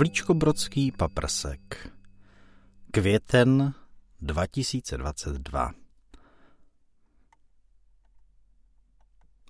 [0.00, 1.90] Havlíčko-Brodský paprsek
[2.90, 3.74] Květen
[4.20, 5.70] 2022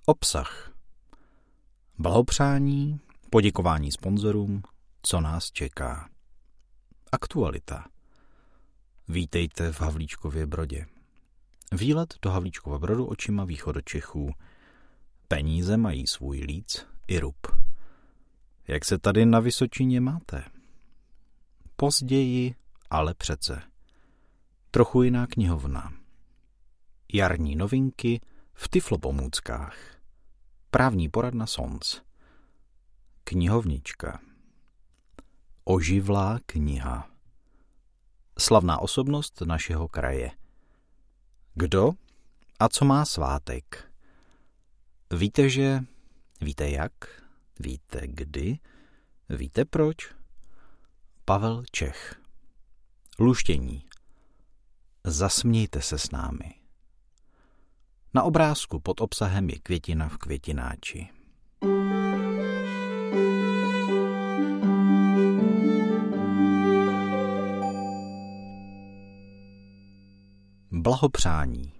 [0.05, 0.71] Obsah
[1.97, 4.63] Blahopřání, poděkování sponzorům,
[5.01, 6.09] co nás čeká.
[7.11, 7.85] Aktualita
[9.07, 10.85] Vítejte v Havlíčkově Brodě.
[11.71, 14.31] Výlet do Havlíčkova Brodu očima východočechů.
[15.27, 17.70] Peníze mají svůj líc i rub.
[18.71, 20.43] Jak se tady na Vysočině máte?
[21.75, 22.55] Později,
[22.89, 23.61] ale přece.
[24.71, 25.93] Trochu jiná knihovna.
[27.13, 28.21] Jarní novinky
[28.53, 29.75] v Tiflopomůckách.
[30.69, 32.01] Právní poradna Sons.
[33.23, 34.19] Knihovnička.
[35.63, 37.09] Oživlá kniha.
[38.39, 40.31] Slavná osobnost našeho kraje.
[41.53, 41.91] Kdo
[42.59, 43.91] a co má svátek?
[45.11, 45.79] Víte, že...
[46.41, 47.20] Víte jak?
[47.63, 48.59] Víte kdy?
[49.29, 50.15] Víte proč?
[51.25, 52.15] Pavel Čech
[53.19, 53.85] Luštění
[55.03, 56.53] Zasmějte se s námi.
[58.13, 61.09] Na obrázku pod obsahem je květina v květináči.
[70.71, 71.73] Blahopřání.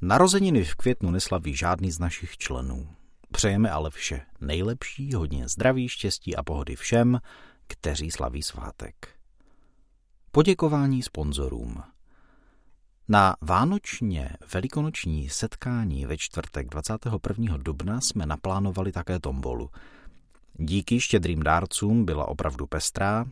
[0.00, 2.97] Narozeniny v květnu neslaví žádný z našich členů.
[3.32, 7.20] Přejeme ale vše nejlepší, hodně zdraví, štěstí a pohody všem,
[7.66, 9.08] kteří slaví svátek.
[10.30, 11.82] Poděkování sponzorům.
[13.08, 17.56] Na vánočně velikonoční setkání ve čtvrtek 21.
[17.56, 19.70] dubna jsme naplánovali také tombolu.
[20.54, 23.24] Díky štědrým dárcům byla opravdu pestrá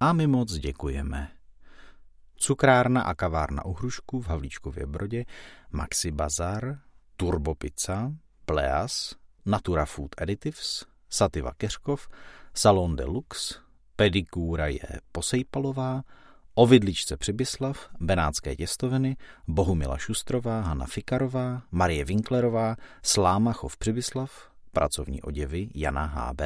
[0.00, 1.30] a my moc děkujeme.
[2.36, 5.24] Cukrárna a kavárna u Hrušku v Havlíčkově Brodě,
[5.70, 6.78] Maxi Bazar,
[7.16, 8.12] Turbo Pizza,
[8.44, 9.14] Pleas,
[9.46, 12.08] Natura Food Additives, Sativa Keřkov,
[12.54, 13.60] Salon de Lux,
[14.66, 16.02] je Posejpalová,
[16.54, 19.16] Ovidličce Přibyslav, Benátské těstoviny,
[19.48, 24.30] Bohumila Šustrová, Hanna Fikarová, Marie Winklerová, Slámachov Přibyslav,
[24.72, 26.40] pracovní oděvy Jana HB,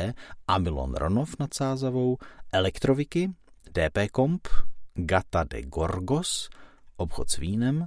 [0.48, 2.18] Amilon Ronov nad Sázavou,
[2.52, 3.30] Elektroviky,
[3.70, 4.48] DP Komp,
[4.94, 6.48] Gata de Gorgos,
[6.96, 7.86] obchod s vínem,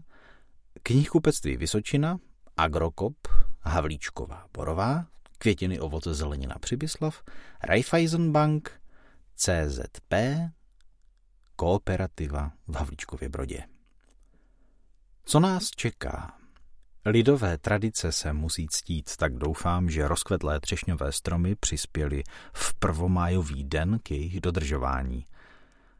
[0.83, 2.17] knihkupectví Vysočina,
[2.57, 3.16] Agrokop,
[3.63, 5.05] Havlíčková Borová,
[5.38, 7.23] květiny ovoce zelenina Přibyslav,
[7.63, 8.81] Raiffeisenbank,
[9.35, 10.13] CZP,
[11.55, 13.63] Kooperativa v Havlíčkově Brodě.
[15.25, 16.38] Co nás čeká?
[17.05, 22.23] Lidové tradice se musí ctít, tak doufám, že rozkvetlé třešňové stromy přispěly
[22.53, 25.25] v prvomájový den k jejich dodržování.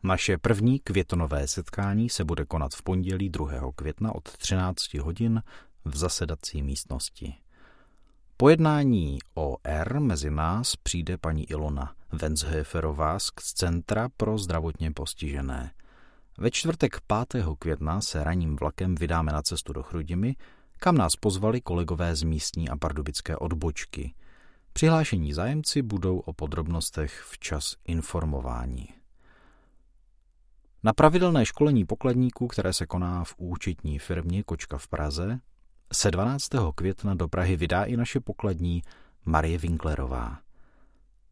[0.04, 3.52] Naše první květonové setkání se bude konat v pondělí 2.
[3.76, 5.44] května od 13 hodin
[5.86, 7.36] v zasedací místnosti.
[8.42, 15.72] Po jednání o R mezi nás přijde paní Ilona Wenzhöferová z Centra pro zdravotně postižené.
[16.38, 16.98] Ve čtvrtek
[17.30, 17.46] 5.
[17.60, 20.36] května se ranním vlakem vydáme na cestu do Chrudimi,
[20.78, 24.14] kam nás pozvali kolegové z místní a pardubické odbočky.
[24.74, 28.88] Přihlášení zájemci budou o podrobnostech včas informováni.
[30.84, 35.40] Na pravidelné školení pokladníků, které se koná v účetní firmě Kočka v Praze,
[35.94, 36.50] se 12.
[36.76, 38.82] května do Prahy vydá i naše pokladní
[39.26, 40.40] Marie Winklerová.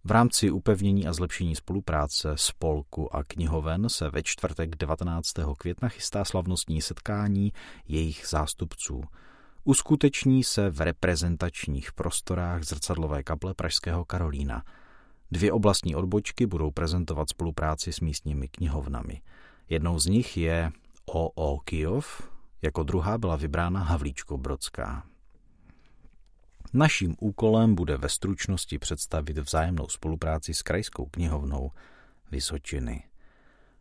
[0.04, 5.34] V rámci upevnění a zlepšení spolupráce spolku a knihoven se ve čtvrtek 19.
[5.58, 7.54] května chystá slavnostní setkání
[7.88, 9.04] jejich zástupců.
[9.64, 14.64] Uskuteční se v reprezentačních prostorách zrcadlové kaple Pražského Karolína.
[15.32, 19.22] Dvě oblastní odbočky budou prezentovat spolupráci s místními knihovnami.
[19.70, 20.72] Jednou z nich je
[21.06, 22.30] OO Kijov,
[22.62, 25.04] jako druhá byla vybrána Havlíčko Brodská.
[26.74, 31.72] Naším úkolem bude ve stručnosti představit vzájemnou spolupráci s Krajskou knihovnou
[32.32, 33.04] Vysočiny.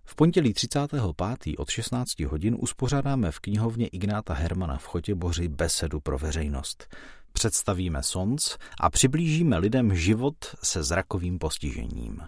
[0.04, 1.02] V pondělí 35.
[1.58, 6.96] od 16 hodin uspořádáme v knihovně Ignáta Hermana v Chotěboři besedu pro veřejnost.
[7.32, 12.20] Představíme sonc a přiblížíme lidem život se zrakovým postižením.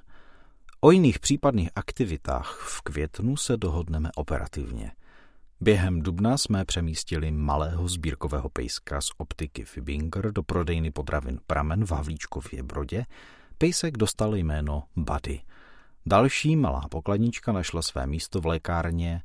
[0.81, 4.93] O jiných případných aktivitách v květnu se dohodneme operativně.
[5.63, 11.91] Během dubna jsme přemístili malého sbírkového pejska z optiky Fibinger do prodejny potravin Pramen v
[11.91, 13.07] Havlíčkově Brodě.
[13.59, 15.41] Pejsek dostal jméno Buddy.
[16.07, 19.23] Další malá pokladnička našla své místo v lékárně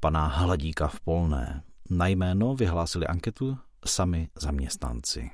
[0.00, 1.62] pana Hladíka v Polné.
[1.90, 5.30] Na jméno vyhlásili anketu sami zaměstnanci.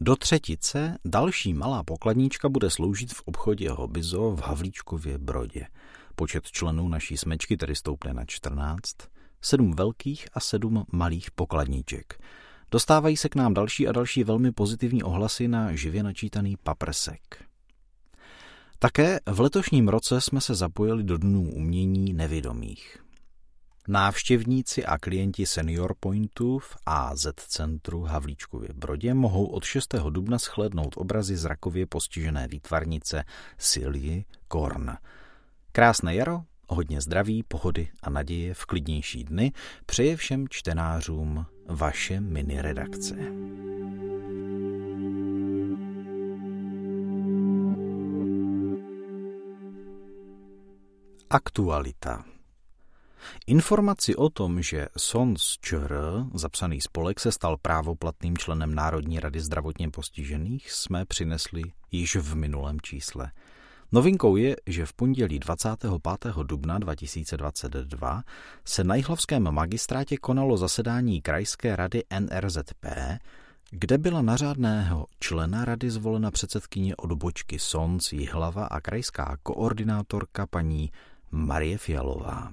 [0.00, 5.66] Do třetice další malá pokladnička bude sloužit v obchodě Hobizo v Havlíčkově Brodě.
[6.14, 9.12] Počet členů naší smečky tedy stoupne na 14
[9.42, 12.22] sedm velkých a sedm malých pokladníček.
[12.70, 17.44] Dostávají se k nám další a další velmi pozitivní ohlasy na živě načítaný paprsek.
[18.78, 22.98] Také v letošním roce jsme se zapojili do dnů umění nevědomých.
[23.88, 29.94] Návštěvníci a klienti Senior Pointu v AZ centru Havlíčkově Brodě mohou od 6.
[30.10, 33.24] dubna shlédnout obrazy zrakově postižené výtvarnice
[33.58, 34.96] Silji Korn.
[35.72, 39.52] Krásné jaro, hodně zdraví, pohody a naděje v klidnější dny
[39.86, 43.16] přeje všem čtenářům vaše mini redakce.
[51.30, 52.24] Aktualita
[53.46, 55.94] Informaci o tom, že Sons ČR,
[56.34, 62.80] zapsaný spolek, se stal právoplatným členem Národní rady zdravotně postižených, jsme přinesli již v minulém
[62.80, 63.30] čísle.
[63.94, 65.90] Novinkou je, že v pondělí 25.
[66.42, 68.22] dubna 2022
[68.64, 72.86] se na Jihlavském magistrátě konalo zasedání Krajské rady NRZP,
[73.70, 80.90] kde byla na řádného člena rady zvolena předsedkyně odbočky SONC Jihlava a krajská koordinátorka paní
[81.30, 82.52] Marie Fialová.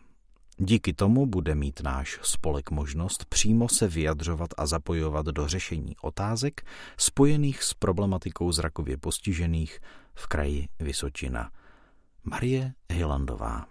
[0.57, 6.65] Díky tomu bude mít náš spolek možnost přímo se vyjadřovat a zapojovat do řešení otázek
[6.97, 9.79] spojených s problematikou zrakově postižených
[10.19, 11.51] v kraji Vysočina.
[12.23, 13.65] Marie Hilandová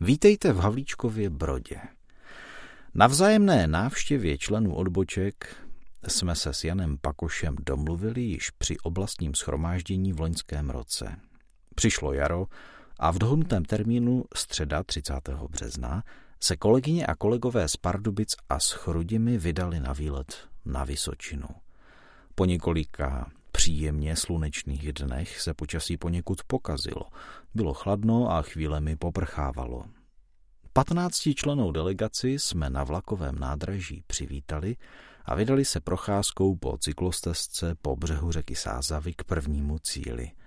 [0.00, 1.80] Vítejte v Havlíčkově Brodě.
[2.94, 5.56] Na vzájemné návštěvě členů odboček
[6.08, 11.16] jsme se s Janem Pakošem domluvili již při oblastním schromáždění v loňském roce.
[11.74, 12.46] Přišlo jaro,
[12.98, 15.14] a v dohodnutém termínu středa 30.
[15.50, 16.02] března
[16.40, 21.48] se kolegyně a kolegové z Pardubic a s Chrudimi vydali na výlet na Vysočinu.
[22.34, 27.02] Po několika příjemně slunečných dnech se počasí poněkud pokazilo.
[27.54, 29.84] Bylo chladno a chvílemi poprchávalo.
[30.72, 34.76] 15 členou delegaci jsme na vlakovém nádraží přivítali
[35.24, 40.30] a vydali se procházkou po cyklostezce po břehu řeky Sázavy k prvnímu cíli–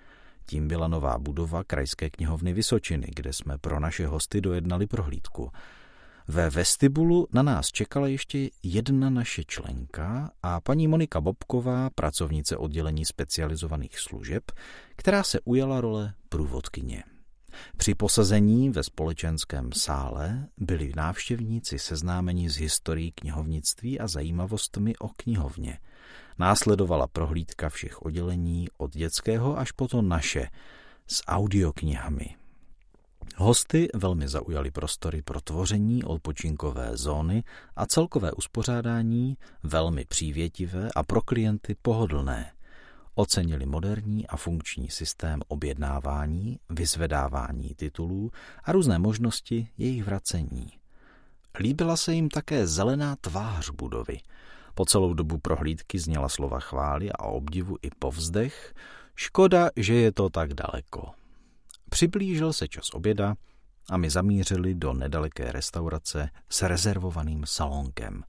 [0.46, 5.52] tím byla nová budova Krajské knihovny Vysočiny, kde jsme pro naše hosty dojednali prohlídku.
[6.28, 13.06] Ve vestibulu na nás čekala ještě jedna naše členka a paní Monika Bobková, pracovnice oddělení
[13.06, 14.52] specializovaných služeb,
[14.96, 17.04] která se ujala role průvodkyně.
[17.78, 25.80] Při posazení ve společenském sále byli návštěvníci seznámeni s historií knihovnictví a zajímavostmi o knihovně–
[26.42, 30.48] Následovala prohlídka všech oddělení od dětského až po to naše
[31.08, 32.36] s audioknihami.
[33.38, 37.44] Hosty velmi zaujaly prostory pro tvoření odpočinkové zóny
[37.76, 42.52] a celkové uspořádání velmi přívětivé a pro klienty pohodlné.
[43.16, 48.32] Ocenili moderní a funkční systém objednávání, vyzvedávání titulů
[48.64, 50.68] a různé možnosti jejich vracení.
[51.60, 54.20] Líbila se jim také zelená tvář budovy–
[54.76, 58.74] po celou dobu prohlídky zněla slova chvály a obdivu i povzdech.
[59.16, 61.21] Škoda, že je to tak daleko.
[61.94, 63.36] Přiblížil se čas oběda
[63.90, 68.24] a my zamířili do nedaleké restaurace s rezervovaným salonkem.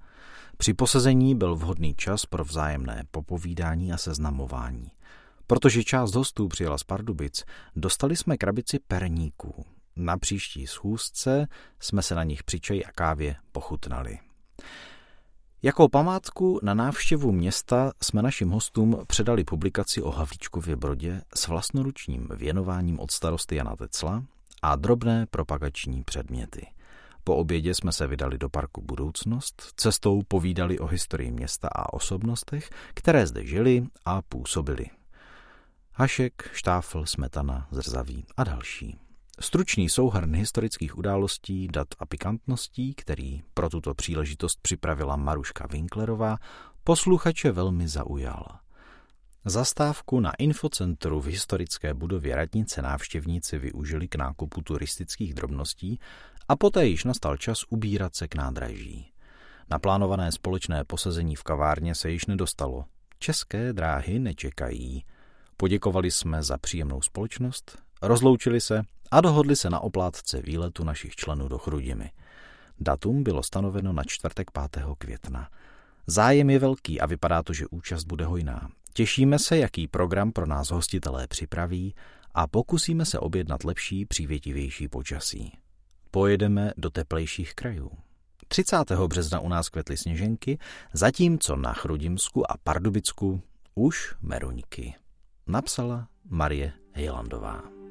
[0.56, 4.90] Při posazení byl vhodný čas pro vzájemné popovídání a seznamování.
[5.46, 7.44] Protože část hostů přijela z Pardubic,
[7.76, 9.66] dostali jsme krabici perníků.
[9.96, 11.46] Na příští schůzce
[11.80, 14.18] jsme se na nich při a kávě pochutnali.
[15.64, 22.28] Jako památku na návštěvu města jsme našim hostům předali publikaci o Havlíčkově Brodě s vlastnoručním
[22.36, 24.24] věnováním od starosty Jana Tecla
[24.62, 26.66] a drobné propagační předměty.
[27.24, 32.70] Po obědě jsme se vydali do parku Budoucnost, cestou povídali o historii města a osobnostech,
[32.94, 34.86] které zde žili a působili.
[35.92, 38.98] Hašek, Štáfl, Smetana, Zrzaví a další.
[39.40, 46.36] Stručný souhrn historických událostí, dat a pikantností, který pro tuto příležitost připravila Maruška Winklerová,
[46.84, 48.46] posluchače velmi zaujal.
[49.44, 56.00] Zastávku na infocentru v historické budově radnice návštěvníci využili k nákupu turistických drobností
[56.48, 59.12] a poté již nastal čas ubírat se k nádraží.
[59.70, 62.84] Naplánované společné posazení v kavárně se již nedostalo.
[63.18, 65.04] České dráhy nečekají.
[65.56, 68.82] Poděkovali jsme za příjemnou společnost, rozloučili se
[69.12, 72.10] a dohodli se na oplátce výletu našich členů do Chrudimi.
[72.80, 74.84] Datum bylo stanoveno na čtvrtek 5.
[74.98, 75.48] května.
[76.06, 78.70] Zájem je velký a vypadá to, že účast bude hojná.
[78.92, 81.94] Těšíme se, jaký program pro nás hostitelé připraví
[82.34, 85.52] a pokusíme se objednat lepší, přívětivější počasí.
[86.10, 87.90] Pojedeme do teplejších krajů.
[88.48, 88.90] 30.
[89.06, 90.58] března u nás kvetly sněženky,
[90.92, 93.42] zatímco na Chrudimsku a Pardubicku
[93.74, 94.94] už meruňky.
[95.46, 97.81] Napsala Marie Hejlandová.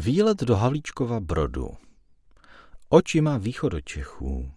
[0.00, 1.68] Výlet do Havlíčkova Brodu
[2.88, 4.50] Očima východočechů.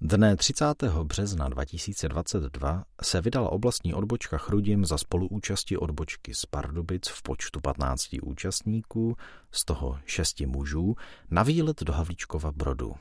[0.00, 0.82] Dne 30.
[1.02, 8.16] března 2022 se vydala oblastní odbočka Chrudim za spoluúčasti odbočky z Pardubic v počtu 15
[8.22, 9.16] účastníků,
[9.50, 10.94] z toho 6 mužů,
[11.30, 12.94] na výlet do Havlíčkova Brodu.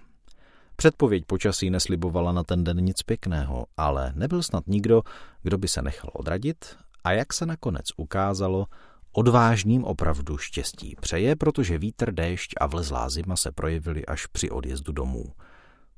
[0.80, 5.02] Předpověď počasí neslibovala na ten den nic pěkného, ale nebyl snad nikdo,
[5.44, 8.68] kdo by se nechal odradit a jak se nakonec ukázalo,
[9.12, 14.92] odvážným opravdu štěstí přeje, protože vítr, déšť a vlezlá zima se projevily až při odjezdu
[14.92, 15.24] domů.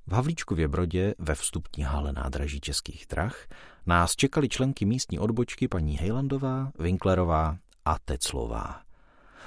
[0.08, 3.48] V Havlíčkově Brodě ve vstupní hale nádraží Českých drah
[3.86, 8.89] nás čekali členky místní odbočky paní Hejlandová, Winklerová a Teclová.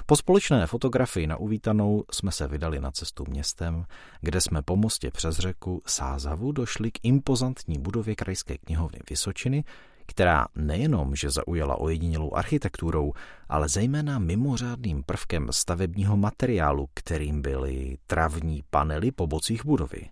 [0.05, 3.85] Po společné fotografii na uvítanou jsme se vydali na cestu městem,
[4.21, 9.63] kde jsme po mostě přes řeku Sázavu došli k impozantní budově Krajské knihovny Vysočiny,
[10.05, 13.13] která nejenom, že zaujala ojedinělou architekturou,
[13.49, 20.09] ale zejména mimořádným prvkem stavebního materiálu, kterým byly travní panely po bocích budovy.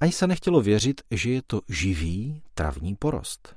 [0.00, 3.56] Ani se nechtělo věřit, že je to živý travní porost.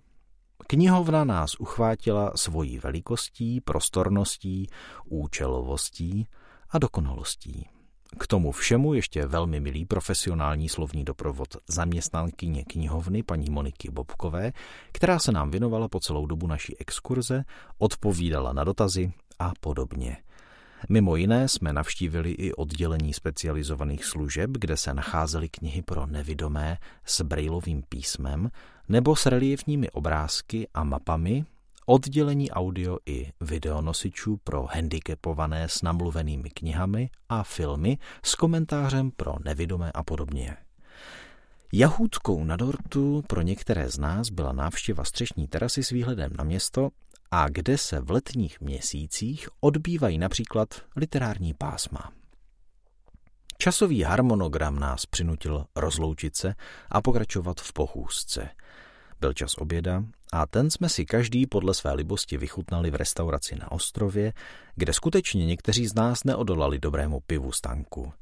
[0.68, 4.68] Knihovna nás uchvátila svojí velikostí, prostorností,
[5.06, 6.28] účelovostí
[6.70, 7.70] a dokonalostí.
[8.18, 14.54] K tomu všemu ještě velmi milý profesionální slovní doprovod zaměstnankyně knihovny paní Moniky Bobkové,
[14.92, 17.44] která se nám věnovala po celou dobu naší exkurze,
[17.78, 20.18] odpovídala na dotazy a podobně.
[20.90, 27.22] Mimo jiné jsme navštívili i oddělení specializovaných služeb, kde se nacházely knihy pro nevidomé s
[27.22, 28.50] brailovým písmem
[28.90, 31.46] nebo s reliefními obrázky a mapami,
[31.86, 39.92] oddělení audio i videonosičů pro handicapované s namluvenými knihami a filmy s komentářem pro nevidomé
[39.92, 40.58] a podobně.
[41.74, 46.90] Jahůdkou na dortu pro některé z nás byla návštěva střešní terasy s výhledem na město
[47.32, 52.12] a kde se v letních měsících odbývají například literární pásma.
[53.58, 56.56] Časový harmonogram nás přinutil rozloučit se
[56.90, 58.50] a pokračovat v pochůzce.
[59.22, 63.72] Byl čas oběda a ten jsme si každý podle své libosti vychutnali v restauraci na
[63.72, 64.34] ostrově,
[64.76, 68.14] kde skutečně někteří z nás neodolali dobrému pivu stanku–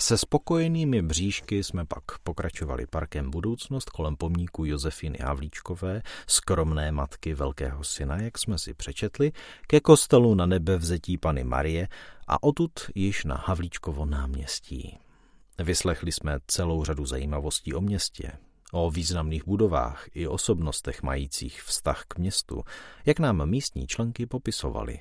[0.00, 7.84] se spokojenými bříšky jsme pak pokračovali parkem Budoucnost kolem pomníku Josefiny Havlíčkové, skromné matky velkého
[7.84, 9.32] syna, jak jsme si přečetli,
[9.66, 11.88] ke kostelu na nebe vzetí Pany Marie
[12.26, 14.98] a odtud již na Havlíčkovo náměstí.
[15.58, 18.32] Vyslechli jsme celou řadu zajímavostí o městě,
[18.72, 22.62] o významných budovách i osobnostech majících vztah k městu,
[23.06, 25.00] jak nám místní členky popisovali.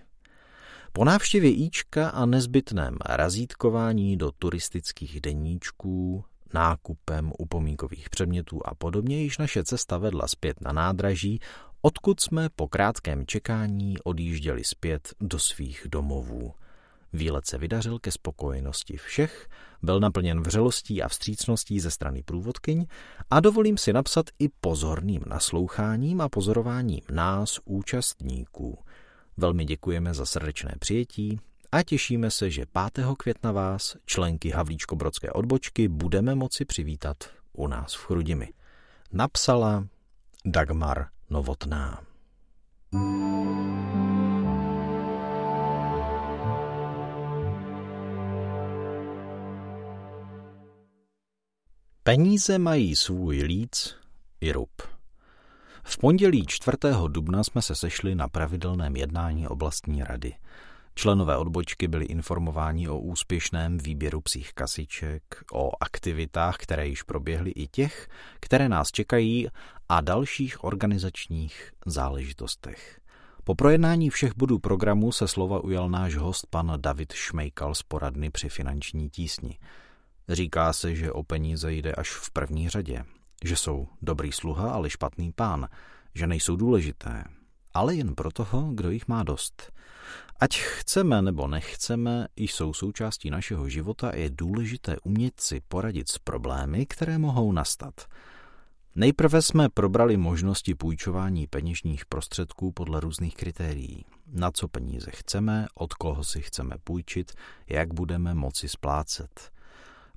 [0.93, 9.37] Po návštěvě Íčka a nezbytném razítkování do turistických deníčků, nákupem upomínkových předmětů a podobně již
[9.37, 11.39] naše cesta vedla zpět na nádraží,
[11.81, 16.53] odkud jsme po krátkém čekání odjížděli zpět do svých domovů.
[17.13, 19.47] Výlet se vydařil ke spokojenosti všech,
[19.81, 22.85] byl naplněn vřelostí a vstřícností ze strany průvodkyň
[23.29, 28.79] a dovolím si napsat i pozorným nasloucháním a pozorováním nás, účastníků–
[29.39, 31.39] Velmi děkujeme za srdečné přijetí
[31.71, 33.05] a těšíme se, že 5.
[33.17, 37.17] května vás, členky Havlíčko-Brodské odbočky, budeme moci přivítat
[37.53, 38.49] u nás v Chrudimi.
[39.11, 39.87] Napsala
[40.45, 42.01] Dagmar Novotná.
[52.09, 53.95] Peníze mají svůj líc
[54.41, 54.81] i rub.
[55.83, 56.77] V pondělí 4.
[57.07, 60.33] dubna jsme se sešli na pravidelném jednání oblastní rady.
[60.95, 65.23] Členové odbočky byli informováni o úspěšném výběru psích kasiček,
[65.53, 68.07] o aktivitách, které již proběhly i těch,
[68.39, 69.47] které nás čekají
[69.89, 72.99] a dalších organizačních záležitostech.
[73.43, 78.29] Po projednání všech bodů programu se slova ujal náš host pan David Šmejkal z poradny
[78.29, 79.57] při finanční tísni.
[80.29, 83.03] Říká se, že o peníze jde až v první řadě
[83.43, 85.67] že jsou dobrý sluha, ale špatný pán,
[86.15, 87.23] že nejsou důležité,
[87.73, 89.71] ale jen pro toho, kdo jich má dost.
[90.39, 96.17] Ať chceme nebo nechceme, jsou součástí našeho života a je důležité umět si poradit s
[96.17, 98.05] problémy, které mohou nastat.
[98.95, 104.05] Nejprve jsme probrali možnosti půjčování peněžních prostředků podle různých kritérií.
[104.27, 107.31] Na co peníze chceme, od koho si chceme půjčit,
[107.67, 109.51] jak budeme moci splácet–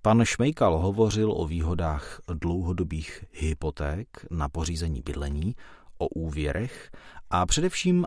[0.04, 5.54] Pan Šmejkal hovořil o výhodách dlouhodobých hypoték na pořízení bydlení,
[5.98, 6.90] o úvěrech
[7.30, 8.06] a především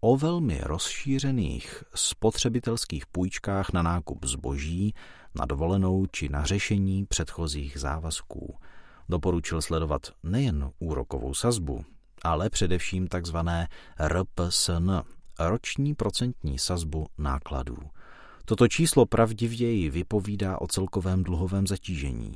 [0.00, 4.94] o velmi rozšířených spotřebitelských půjčkách na nákup zboží,
[5.34, 8.58] na dovolenou či na řešení předchozích závazků.
[9.08, 11.84] Doporučil sledovat nejen úrokovou sazbu,
[12.22, 13.68] ale především takzvané
[14.06, 14.90] RPSN,
[15.38, 17.76] roční procentní sazbu nákladů.
[18.48, 22.32] Toto číslo pravdivěji vypovídá o celkovém dluhovém zatížení.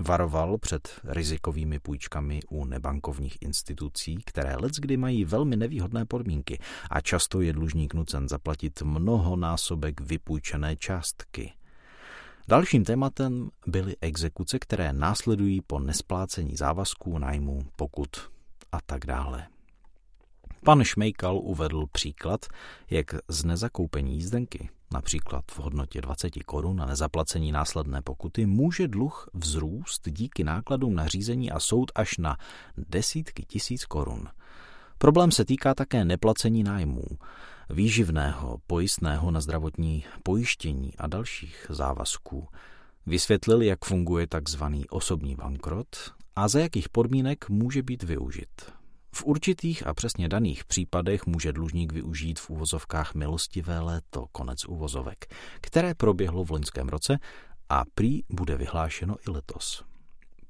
[0.00, 6.58] Varoval před rizikovými půjčkami u nebankovních institucí, které leckdy mají velmi nevýhodné podmínky
[6.90, 11.52] a často je dlužník nucen zaplatit mnohonásobek vypůjčené částky.
[12.48, 18.30] Dalším tématem byly exekuce, které následují po nesplácení závazků, nájmu, pokut
[18.72, 19.46] a tak dále.
[20.64, 22.46] Pan Šmejkal uvedl příklad,
[22.90, 29.28] jak z nezakoupení jízdenky, například v hodnotě 20 korun na nezaplacení následné pokuty, může dluh
[29.34, 32.36] vzrůst díky nákladům na řízení a soud až na
[32.76, 34.28] desítky tisíc korun.
[34.98, 37.04] Problém se týká také neplacení nájmů,
[37.70, 42.48] výživného, pojistného na zdravotní pojištění a dalších závazků.
[43.06, 44.62] Vysvětlil, jak funguje tzv.
[44.90, 45.96] osobní bankrot
[46.36, 48.77] a za jakých podmínek může být využit.
[49.14, 55.34] V určitých a přesně daných případech může dlužník využít v úvozovkách milostivé léto, konec úvozovek,
[55.60, 57.18] které proběhlo v loňském roce
[57.68, 59.84] a prý bude vyhlášeno i letos.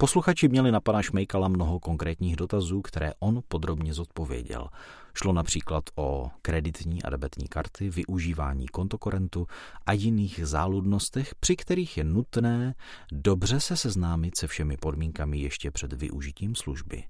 [0.00, 4.68] Posluchači měli na pana Šmejkala mnoho konkrétních dotazů, které on podrobně zodpověděl.
[5.14, 9.46] Šlo například o kreditní a debetní karty, využívání kontokorentu
[9.86, 12.74] a jiných záludnostech, při kterých je nutné
[13.12, 17.04] dobře se seznámit se všemi podmínkami ještě před využitím služby.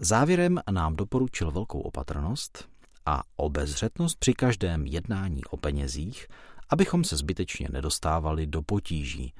[0.00, 2.68] Závěrem nám doporučil velkou opatrnost
[3.06, 6.26] a obezřetnost při každém jednání o penězích,
[6.70, 9.34] abychom se zbytečně nedostávali do potíží.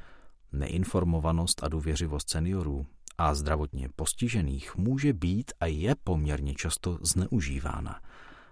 [0.53, 2.87] Neinformovanost a důvěřivost seniorů
[3.19, 8.01] a zdravotně postižených může být a je poměrně často zneužívána.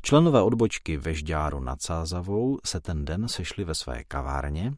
[0.02, 4.74] Členové odbočky ve Žďáru nad Sázavou se ten den sešli ve své kavárně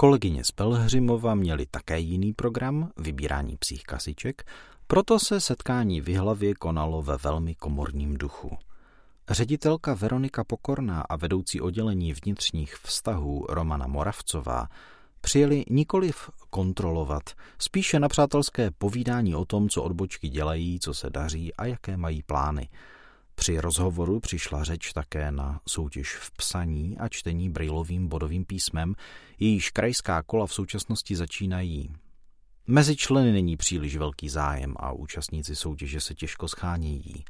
[0.00, 4.44] Kolegyně z Pelhřimova měli také jiný program, vybírání psích kasiček,
[4.86, 8.56] proto se setkání v hlavě konalo ve velmi komorním duchu.
[9.30, 14.68] Ředitelka Veronika Pokorná a vedoucí oddělení vnitřních vztahů Romana Moravcová
[15.20, 17.22] přijeli nikoliv kontrolovat,
[17.58, 22.22] spíše na přátelské povídání o tom, co odbočky dělají, co se daří a jaké mají
[22.22, 22.68] plány–
[23.40, 28.94] při rozhovoru přišla řeč také na soutěž v psaní a čtení brailovým bodovým písmem,
[29.38, 31.90] jejíž krajská kola v současnosti začínají.
[32.66, 37.24] Mezi členy není příliš velký zájem a účastníci soutěže se těžko schánějí.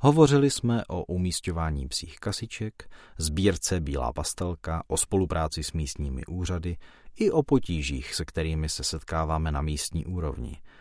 [0.00, 6.76] Hovořili jsme o umístování psích kasiček, sbírce Bílá pastelka, o spolupráci s místními úřady
[7.16, 10.60] i o potížích, se kterými se setkáváme na místní úrovni–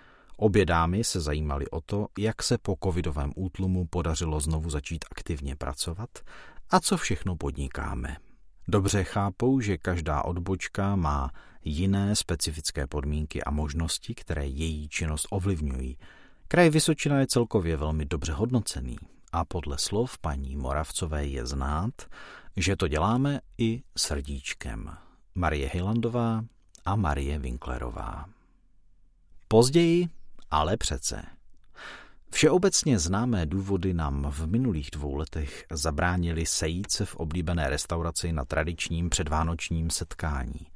[0.43, 5.55] Obě dámy se zajímaly o to, jak se po covidovém útlumu podařilo znovu začít aktivně
[5.55, 6.09] pracovat
[6.69, 8.17] a co všechno podnikáme.
[8.67, 11.31] Dobře chápou, že každá odbočka má
[11.63, 15.97] jiné specifické podmínky a možnosti, které její činnost ovlivňují.
[16.47, 18.95] Kraj Vysočina je celkově velmi dobře hodnocený
[19.31, 21.93] a podle slov paní Moravcové je znát,
[22.57, 24.97] že to děláme i srdíčkem.
[25.35, 26.43] Marie Hilandová
[26.85, 28.25] a Marie Winklerová.
[29.47, 30.09] Později
[30.51, 31.21] ale přece.
[32.31, 38.45] Všeobecně známé důvody nám v minulých dvou letech zabránili sejít se v oblíbené restauraci na
[38.45, 40.67] tradičním předvánočním setkání.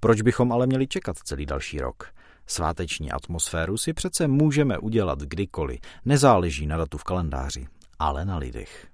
[0.00, 2.12] Proč bychom ale měli čekat celý další rok?
[2.46, 7.66] Sváteční atmosféru si přece můžeme udělat kdykoliv, nezáleží na datu v kalendáři,
[7.98, 8.89] ale na lidech.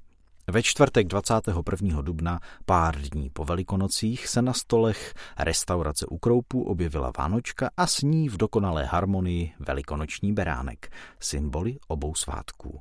[0.51, 2.03] Ve čtvrtek 21.
[2.03, 8.03] dubna, pár dní po velikonocích, se na stolech restaurace u Kroupu objevila Vánočka a s
[8.03, 12.81] ní v dokonalé harmonii velikonoční beránek, symboly obou svátků.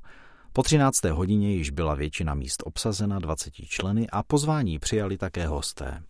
[0.54, 1.04] Po 13.
[1.04, 6.04] hodině již byla většina míst obsazena 20 členy a pozvání přijali také hosté.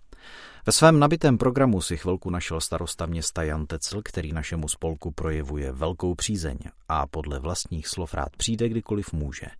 [0.65, 5.71] Ve svém nabitém programu si chvilku našel starosta města Jan Tecl, který našemu spolku projevuje
[5.71, 6.57] velkou přízeň
[6.89, 9.47] a podle vlastních slov rád přijde, kdykoliv může–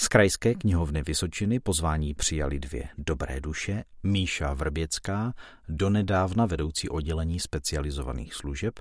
[0.00, 5.32] Z krajské knihovny Vysočiny pozvání přijali dvě dobré duše, Míša Vrběcká,
[5.68, 8.74] donedávna vedoucí oddělení specializovaných služeb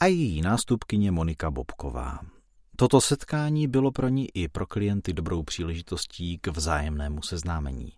[0.00, 2.18] a její nástupkyně Monika Bobková.
[2.76, 7.92] Toto setkání bylo pro ní i pro klienty dobrou příležitostí k vzájemnému seznámení.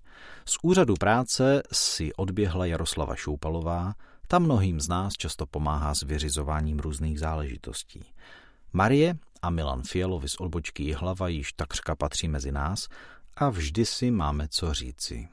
[0.45, 3.95] Z úřadu práce si odběhla Jaroslava Šoupalová,
[4.29, 8.05] ta mnohým z nás často pomáhá s vyřizováním různých záležitostí.
[8.73, 12.89] Marie a Milan Fialovi z odbočky Jihlava již takřka patří mezi nás
[13.37, 15.29] a vždy si máme co říci.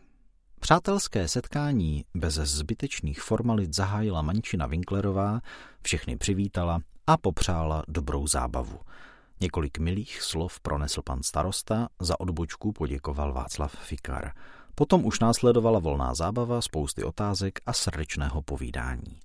[0.60, 5.40] Přátelské setkání bez zbytečných formalit zahájila Mančina Winklerová,
[5.82, 8.80] všechny přivítala a popřála dobrou zábavu.
[9.42, 14.32] Několik milých slov pronesl pan starosta, za odbočku poděkoval Václav Fikar.
[14.76, 19.20] Potom už následovala volná zábava, spousty otázek a srdečného povídání.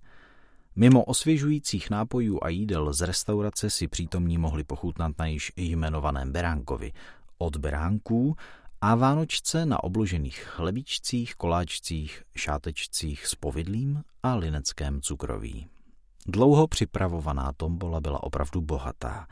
[0.81, 6.93] Mimo osvěžujících nápojů a jídel z restaurace si přítomní mohli pochutnat na již jmenovaném beránkovi,
[7.39, 8.37] od beránků
[8.81, 15.67] a vánočce na obložených chlebíčcích, koláčcích, šátečcích s povidlím a lineckém cukroví.
[16.27, 19.27] Dlouho připravovaná tombola byla opravdu bohatá.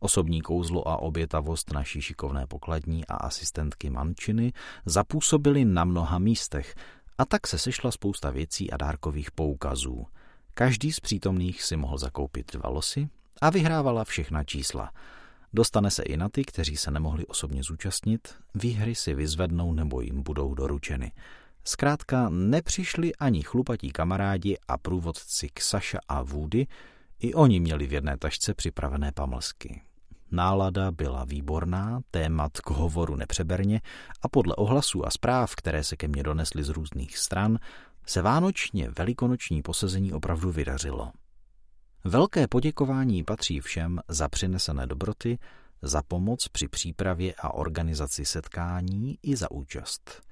[0.00, 4.52] Osobní kouzlo a obětavost naší šikovné pokladní a asistentky Mančiny
[4.86, 6.74] zapůsobily na mnoha místech
[7.18, 10.06] a tak se sešla spousta věcí a dárkových poukazů–
[10.54, 13.08] Každý z přítomných si mohl zakoupit dva losy
[13.40, 14.90] a vyhrávala všechna čísla.
[15.52, 20.22] Dostane se i na ty, kteří se nemohli osobně zúčastnit, výhry si vyzvednou nebo jim
[20.22, 21.12] budou doručeny.
[21.64, 26.66] Zkrátka nepřišli ani chlupatí kamarádi a průvodci Ksaša a Vůdy,
[27.18, 29.82] i oni měli v jedné tašce připravené pamlsky.
[30.30, 33.80] Nálada byla výborná, témat k hovoru nepřeberně
[34.22, 37.58] a podle ohlasů a zpráv, které se ke mně donesly z různých stran,
[38.06, 41.12] se vánočně velikonoční posezení opravdu vydařilo.
[42.04, 45.38] Velké poděkování patří všem za přinesené dobroty,
[45.82, 50.22] za pomoc při přípravě a organizaci setkání i za účast.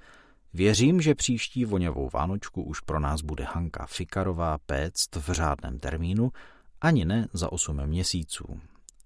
[0.53, 6.31] Věřím, že příští voňavou Vánočku už pro nás bude Hanka Fikarová péct v řádném termínu,
[6.81, 8.61] ani ne za 8 měsíců.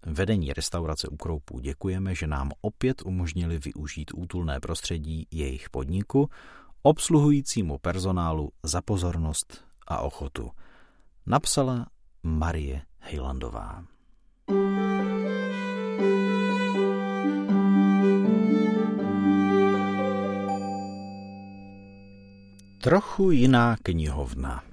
[0.05, 6.29] Vedení restaurace u Kroupů děkujeme, že nám opět umožnili využít útulné prostředí jejich podniku,
[6.85, 10.51] obsluhujícímu personálu za pozornost a ochotu.
[11.25, 11.87] Napsala
[12.23, 13.83] Marie Hejlandová.
[22.81, 24.63] Trochu jiná knihovna.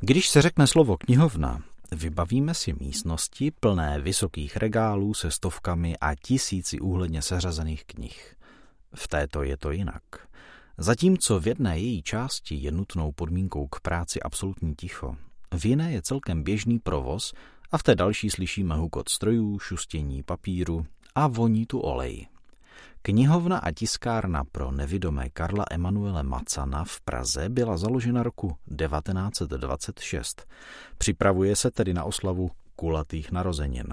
[0.00, 6.80] Když se řekne slovo knihovna, vybavíme si místnosti plné vysokých regálů se stovkami a tisíci
[6.80, 8.36] úhledně seřazených knih.
[8.94, 10.27] V této je to jinak.
[10.80, 15.16] Zatímco v jedné její části je nutnou podmínkou k práci absolutní ticho,
[15.54, 17.32] v jiné je celkem běžný provoz
[17.72, 22.26] a v té další slyšíme hukot strojů, šustění papíru a voní tu olej.
[23.02, 30.46] Knihovna a tiskárna pro nevidomé Karla Emanuele Macana v Praze byla založena roku 1926.
[30.98, 33.86] Připravuje se tedy na oslavu kulatých narozenin.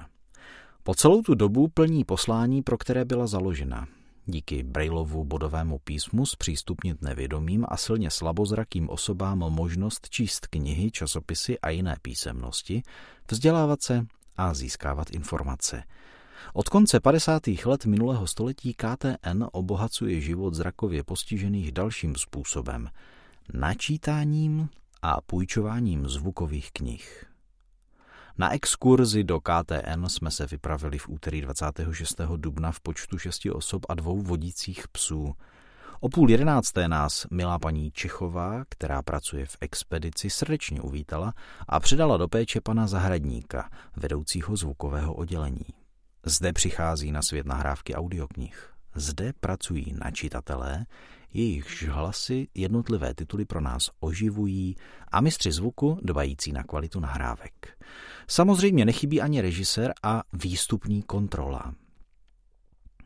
[0.83, 3.87] Po celou tu dobu plní poslání, pro které byla založena
[4.25, 11.69] díky Brailovu bodovému písmu zpřístupnit nevědomým a silně slabozrakým osobám možnost číst knihy, časopisy a
[11.69, 12.83] jiné písemnosti,
[13.31, 14.05] vzdělávat se
[14.37, 15.83] a získávat informace.
[16.53, 17.41] Od konce 50.
[17.65, 22.89] let minulého století KTN obohacuje život zrakově postižených dalším způsobem–
[23.53, 24.69] načítáním
[25.01, 27.25] a půjčováním zvukových knih.
[28.37, 32.21] Na exkurzi do KTN jsme se vypravili v úterý 26.
[32.35, 35.35] dubna v počtu šesti osob a dvou vodících psů.
[35.99, 41.33] O půl jedenácté nás milá paní Čechová, která pracuje v expedici, srdečně uvítala
[41.67, 45.65] a předala do péče pana Zahradníka, vedoucího zvukového oddělení.
[46.25, 48.69] Zde přichází na svět nahrávky audioknih.
[48.95, 50.85] Zde pracují načitatelé,
[51.35, 54.75] jejichž hlasy jednotlivé tituly pro nás oživují
[55.11, 57.77] a mistři zvuku dbající na kvalitu nahrávek.
[58.27, 61.73] Samozřejmě nechybí ani režisér a výstupní kontrola.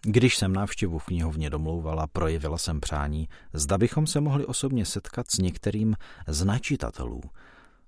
[0.02, 5.32] Když jsem návštěvu v knihovně domlouvala, projevila jsem přání, zda bychom se mohli osobně setkat
[5.32, 5.96] s některým
[6.28, 7.22] z načitatelů.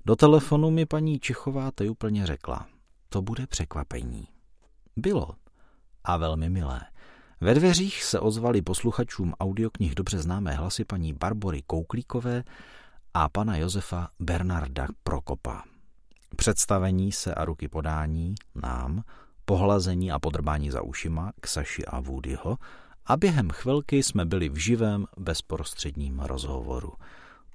[0.06, 2.68] Do telefonu mi paní Čechová úplně řekla,
[3.10, 4.28] to bude překvapení.
[4.96, 5.30] Bylo
[6.04, 6.82] a velmi milé.
[7.44, 12.44] Ve dveřích se ozvali posluchačům audioknih dobře známé hlasy paní Barbory Kouklíkové
[13.14, 15.64] a pana Josefa Bernarda Prokopa.
[16.36, 19.04] Představení se a ruky podání nám,
[19.46, 22.58] pohlazení a podrbání za ušima k Saši a Woodyho
[23.06, 26.94] a během chvilky jsme byli v živém bezprostředním rozhovoru.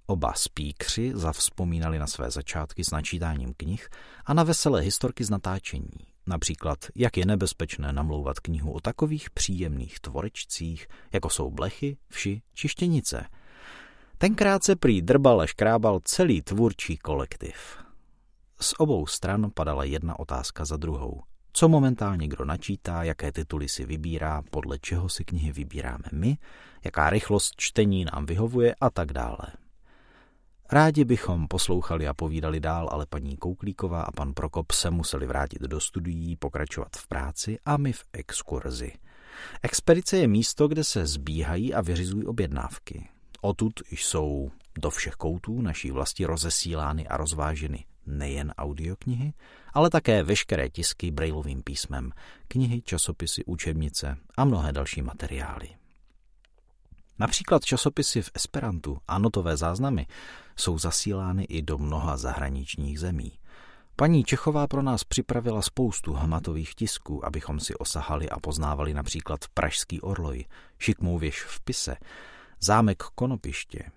[0.07, 3.89] Oba spíkři zavzpomínali na své začátky s načítáním knih
[4.25, 6.16] a na veselé historky z natáčení.
[6.27, 12.69] Například, jak je nebezpečné namlouvat knihu o takových příjemných tvorečcích, jako jsou blechy, vši či
[12.69, 13.27] štěnice.
[14.19, 17.79] Tenkrát se prý drbal a škrábal celý tvůrčí kolektiv.
[18.61, 21.23] Z obou stran padala jedna otázka za druhou.
[21.53, 26.39] Co momentálně kdo načítá, jaké tituly si vybírá, podle čeho si knihy vybíráme my,
[26.85, 29.66] jaká rychlost čtení nám vyhovuje a tak dále.
[30.73, 35.63] Rádi bychom poslouchali a povídali dál, ale paní Kouklíková a pan Prokop se museli vrátit
[35.63, 38.93] do studií, pokračovat v práci a my v exkurzi.
[39.63, 43.09] Expedice je místo, kde se zbíhají a vyřizují objednávky.
[43.41, 49.33] Odtud jsou do všech koutů naší vlasti rozesílány a rozváženy nejen audioknihy,
[49.75, 52.13] ale také veškeré tisky brailovým písmem,
[52.49, 55.69] knihy, časopisy, učebnice a mnohé další materiály.
[57.19, 60.07] Například časopisy v Esperantu a notové záznamy
[60.57, 63.33] jsou zasílány i do mnoha zahraničních zemí.
[63.97, 70.01] Paní Čechová pro nás připravila spoustu hmatových tisků, abychom si osahali a poznávali například Pražský
[70.01, 70.45] orloj,
[70.79, 71.97] šikmou věž v Pise,
[72.61, 73.91] zámek Konopiště.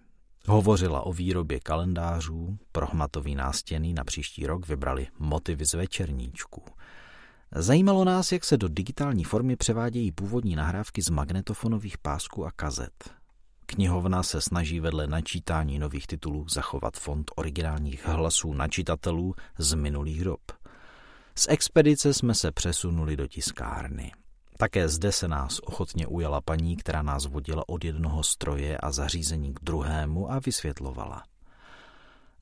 [0.47, 6.63] Hovořila o výrobě kalendářů, pro hmatový nástěny na příští rok vybrali motivy z večerníčků.
[7.55, 13.18] Zajímalo nás, jak se do digitální formy převádějí původní nahrávky z magnetofonových pásků a kazet.
[13.71, 20.39] Knihovna se snaží vedle načítání nových titulů zachovat fond originálních hlasů načitatelů z minulých dob.
[21.35, 24.11] Z expedice jsme se přesunuli do tiskárny.
[24.57, 29.53] Také zde se nás ochotně ujala paní, která nás vodila od jednoho stroje a zařízení
[29.53, 31.23] k druhému a vysvětlovala.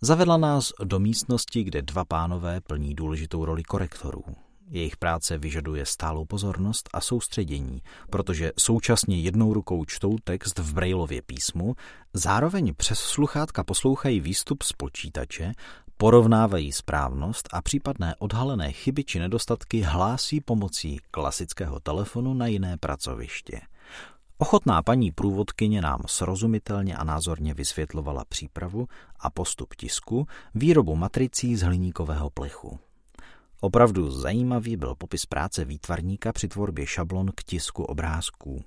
[0.01, 4.23] Zavedla nás do místnosti, kde dva pánové plní důležitou roli korektorů.
[4.69, 11.21] Jejich práce vyžaduje stálou pozornost a soustředění, protože současně jednou rukou čtou text v Brailově
[11.21, 11.75] písmu,
[12.13, 15.51] zároveň přes sluchátka poslouchají výstup z počítače,
[15.97, 23.61] porovnávají správnost a případné odhalené chyby či nedostatky hlásí pomocí klasického telefonu na jiné pracoviště.
[24.37, 28.87] Ochotná paní průvodkyně nám srozumitelně a názorně vysvětlovala přípravu
[29.19, 32.79] a postup tisku, výrobu matricí z hliníkového plechu.
[33.61, 38.63] Opravdu zajímavý byl popis práce výtvarníka při tvorbě šablon k tisku obrázků.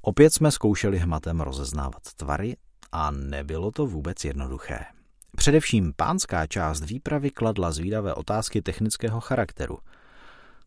[0.00, 2.56] Opět jsme zkoušeli hmatem rozeznávat tvary
[2.92, 4.84] a nebylo to vůbec jednoduché.
[5.36, 9.78] Především pánská část výpravy kladla zvídavé otázky technického charakteru.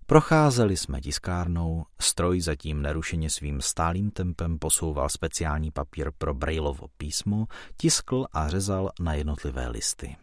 [0.06, 7.46] Procházeli jsme tiskárnou, stroj zatím nerušeně svým stálým tempem posouval speciální papír pro Brailovo písmo,
[7.78, 10.16] tiskl a řezal na jednotlivé listy.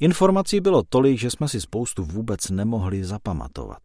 [0.00, 3.82] Informací bylo tolik, že jsme si spoustu vůbec nemohli zapamatovat.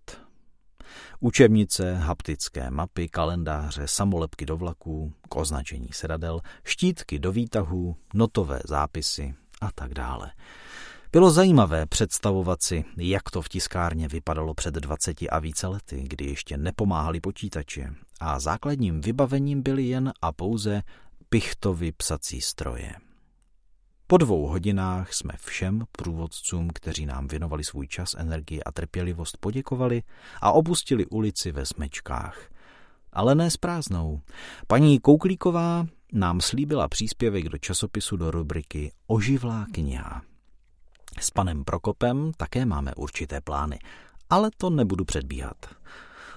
[1.20, 9.36] Učebnice, haptické mapy, kalendáře, samolepky do vlaků, k označení sedadel, štítky do výtahů, notové zápisy
[9.62, 10.32] a tak dále.
[11.12, 16.26] Bylo zajímavé představovat si, jak to v tiskárně vypadalo před 20 a více lety, kdy
[16.26, 20.82] ještě nepomáhali počítače a základním vybavením byly jen a pouze
[21.30, 22.94] pichtovy psací stroje.
[24.12, 30.04] Po dvou hodinách jsme všem průvodcům, kteří nám věnovali svůj čas, energii a trpělivost, poděkovali
[30.42, 32.50] a opustili ulici ve smečkách.
[33.14, 34.22] Ale ne s prázdnou.
[34.68, 40.22] Paní Kouklíková nám slíbila příspěvek do časopisu do rubriky Oživlá kniha.
[41.20, 43.80] S panem Prokopem také máme určité plány,
[44.30, 45.56] ale to nebudu předbíhat.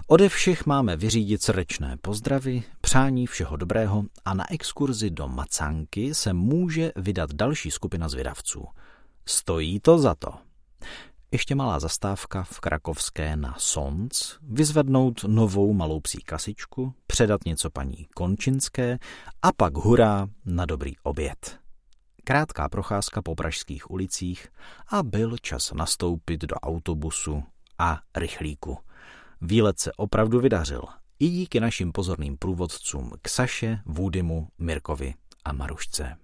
[0.07, 6.33] Ode všech máme vyřídit srdečné pozdravy, přání všeho dobrého a na exkurzi do Macanky se
[6.33, 8.67] může vydat další skupina zvědavců.
[9.27, 10.29] Stojí to za to.
[11.31, 18.07] Ještě malá zastávka v Krakovské na Sonc, vyzvednout novou malou psí kasičku, předat něco paní
[18.15, 18.99] Končinské
[19.43, 21.59] a pak hurá na dobrý oběd.
[22.25, 24.49] Krátká procházka po pražských ulicích
[24.89, 27.43] a byl čas nastoupit do autobusu
[27.79, 28.79] a rychlíku–
[29.47, 30.83] Výlet se opravdu vydařil.
[31.19, 36.17] I díky našim pozorným průvodcům Ksaše, Vůdymu, Mirkovi a Marušce.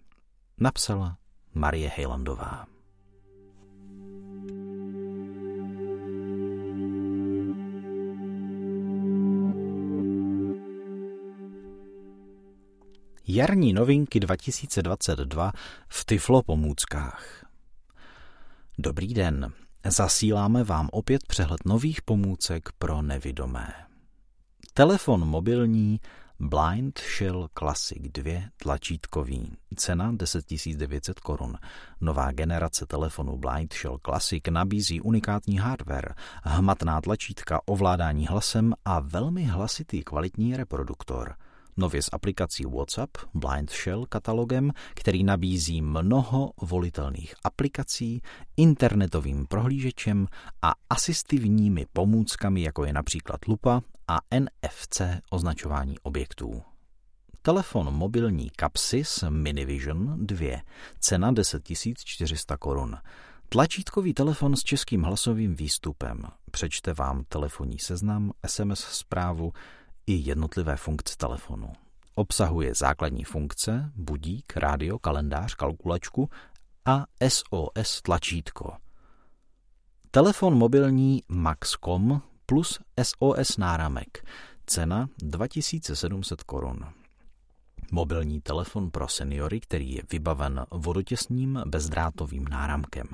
[0.58, 1.16] Napsala
[1.54, 2.66] Marie Hejlandová.
[13.28, 15.52] Jarní novinky 2022
[15.88, 17.46] v Tyflo pomůckách.
[18.78, 19.52] Dobrý den.
[19.86, 23.74] Zasíláme vám opět přehled nových pomůcek pro nevidomé.
[24.74, 26.00] Telefon mobilní
[26.40, 29.52] Blind Shell Classic 2 tlačítkový.
[29.76, 30.44] Cena 10
[30.76, 31.58] 900 korun.
[32.00, 39.44] Nová generace telefonu Blind Shell Classic nabízí unikátní hardware, hmatná tlačítka, ovládání hlasem a velmi
[39.44, 41.34] hlasitý kvalitní reproduktor–
[41.80, 48.22] nově s aplikací WhatsApp, Blind Shell katalogem, který nabízí mnoho volitelných aplikací,
[48.56, 50.26] internetovým prohlížečem
[50.62, 56.62] a asistivními pomůckami, jako je například lupa a NFC označování objektů.
[57.42, 60.60] Telefon mobilní Capsys Minivision 2,
[60.98, 61.62] cena 10
[62.04, 62.96] 400 korun.
[63.48, 66.22] Tlačítkový telefon s českým hlasovým výstupem.
[66.50, 69.52] Přečte vám telefonní seznam, SMS zprávu
[70.06, 71.72] i jednotlivé funkce telefonu.
[72.14, 76.30] Obsahuje základní funkce, budík, rádio, kalendář, kalkulačku
[76.84, 78.72] a SOS tlačítko.
[80.10, 84.24] Telefon mobilní Maxcom plus SOS náramek.
[84.66, 86.84] Cena 2700 korun.
[87.92, 93.06] Mobilní telefon pro seniory, který je vybaven vodotěsným bezdrátovým náramkem.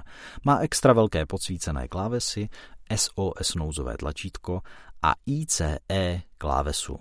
[0.45, 2.49] Má extra velké podsvícené klávesy,
[2.97, 4.61] SOS nouzové tlačítko
[5.03, 6.99] a ICE klávesu.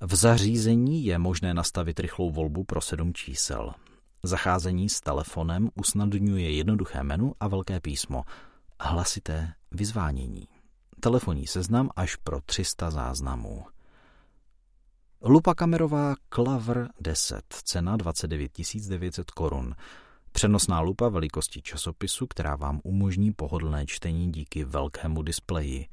[0.00, 3.74] V zařízení je možné nastavit rychlou volbu pro sedm čísel.
[4.22, 8.24] Zacházení s telefonem usnadňuje jednoduché menu a velké písmo.
[8.80, 10.48] Hlasité vyzvánění.
[11.00, 13.64] Telefonní seznam až pro 300 záznamů.
[15.22, 18.52] Lupa kamerová Klaver 10, cena 29
[18.88, 19.74] 900 korun.
[20.32, 25.86] Přenosná lupa velikosti časopisu, která vám umožní pohodlné čtení díky velkému displeji.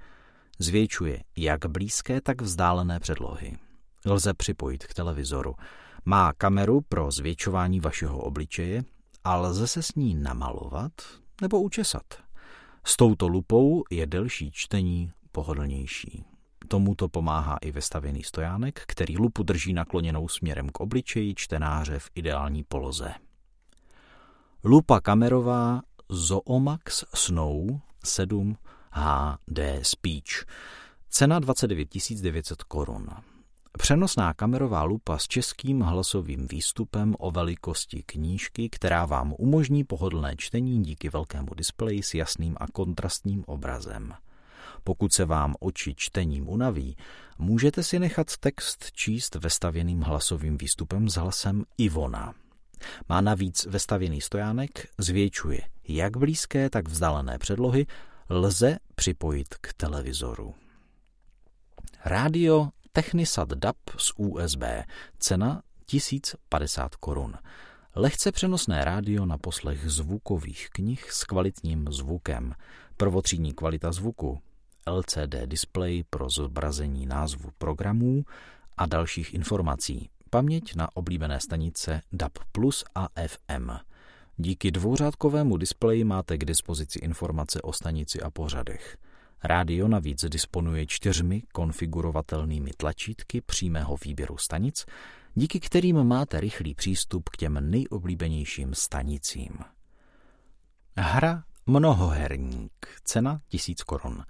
[0.60, 3.58] Zvětšuje jak blízké, tak vzdálené předlohy.
[4.06, 5.56] Lze připojit k televizoru.
[6.06, 8.84] Má kameru pro zvětšování vašeho obličeje
[9.24, 10.91] a lze se s ní namalovat
[11.41, 12.04] nebo učesat.
[12.84, 16.26] S touto lupou je delší čtení pohodlnější.
[16.68, 22.63] Tomuto pomáhá i vestavěný stojánek, který lupu drží nakloněnou směrem k obličeji čtenáře v ideální
[22.63, 23.13] poloze.
[24.63, 28.58] Lupa kamerová Zoomax Snow 7
[28.96, 30.46] HD Speech.
[31.10, 31.90] Cena 29
[32.22, 33.08] 900 korun.
[33.78, 40.84] Přenosná kamerová lupa s českým hlasovým výstupem o velikosti knížky, která vám umožní pohodlné čtení
[40.84, 44.14] díky velkému displeji s jasným a kontrastním obrazem.
[44.84, 46.98] Pokud se vám oči čtením unaví,
[47.38, 52.34] můžete si nechat text číst vestavěným hlasovým výstupem s hlasem Ivona.
[53.10, 57.86] Má navíc vestavěný stojánek, zvětšuje jak blízké, tak vzdálené předlohy,
[58.30, 60.56] lze připojit k televizoru.
[62.06, 64.64] Rádio Technisat DAB z USB,
[65.20, 67.36] cena 1050 korun.
[67.96, 72.54] Lehce přenosné rádio na poslech zvukových knih s kvalitním zvukem.
[72.98, 74.40] Prvotřídní kvalita zvuku,
[74.88, 78.24] LCD display pro zobrazení názvu programů
[78.78, 83.72] a dalších informací, paměť na oblíbené stanice DAB Plus a FM.
[84.38, 88.98] Díky dvouřádkovému displeji máte k dispozici informace o stanici a pořadech.
[89.43, 94.86] Rádio navíc disponuje čtyřmi konfigurovatelnými tlačítky přímého výběru stanic,
[95.36, 99.58] díky kterým máte rychlý přístup k těm nejoblíbenějším stanicím.
[100.98, 102.88] Hra Mnohoherník.
[103.04, 104.24] Cena 1000 korun.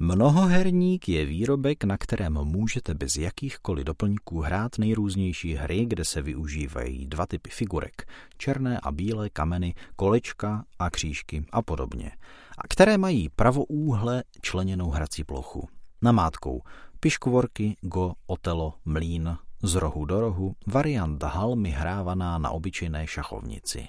[0.00, 7.06] Mnohoherník je výrobek, na kterém můžete bez jakýchkoliv doplňků hrát nejrůznější hry, kde se využívají
[7.06, 12.12] dva typy figurek, černé a bílé kameny, kolečka a křížky a podobně,
[12.58, 15.68] a které mají pravoúhle členěnou hrací plochu.
[16.02, 16.62] Namátkou.
[17.00, 23.88] Piškvorky, go, otelo, mlín, z rohu do rohu, varianta halmy hrávaná na obyčejné šachovnici.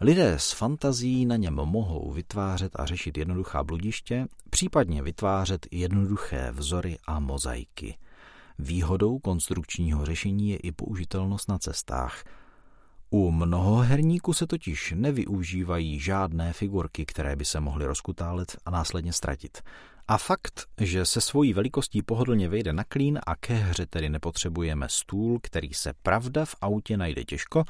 [0.00, 6.96] Lidé s fantazí na něm mohou vytvářet a řešit jednoduchá bludiště, případně vytvářet jednoduché vzory
[7.06, 7.96] a mozaiky.
[8.58, 12.24] Výhodou konstrukčního řešení je i použitelnost na cestách.
[13.10, 19.62] U mnohoherníku se totiž nevyužívají žádné figurky, které by se mohly rozkutálet a následně ztratit.
[20.08, 24.88] A fakt, že se svojí velikostí pohodlně vejde na klín a ke hře tedy nepotřebujeme
[24.88, 27.64] stůl, který se pravda v autě najde těžko,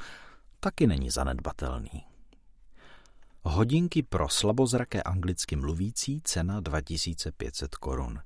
[0.59, 2.14] taky není zanedbatelný.
[3.47, 8.19] Hodinky pro slabozraké anglicky mluvící cena 2500 korun.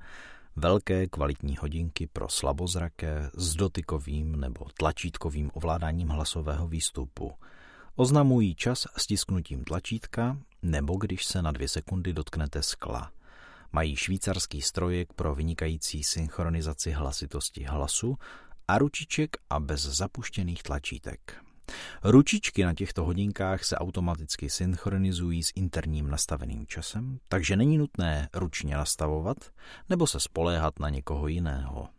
[0.56, 7.34] Velké kvalitní hodinky pro slabozraké s dotykovým nebo tlačítkovým ovládáním hlasového výstupu.
[7.96, 13.12] Oznamují čas stisknutím tlačítka nebo když se na dvě sekundy dotknete skla.
[13.72, 18.18] Mají švýcarský strojek pro vynikající synchronizaci hlasitosti hlasu
[18.68, 21.49] a ručiček a bez zapuštěných tlačítek.
[22.04, 28.76] Ručičky na těchto hodinkách se automaticky synchronizují s interním nastaveným časem, takže není nutné ručně
[28.76, 29.38] nastavovat
[29.90, 31.90] nebo se spoléhat na někoho jiného.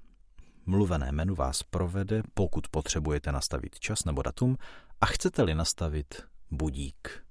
[0.66, 4.56] Mluvené menu vás provede, pokud potřebujete nastavit čas nebo datum
[5.00, 7.24] a chcete-li nastavit budík.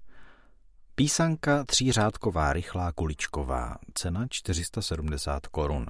[0.96, 5.86] Písanka třířádková rychlá kuličková, cena 470 korun.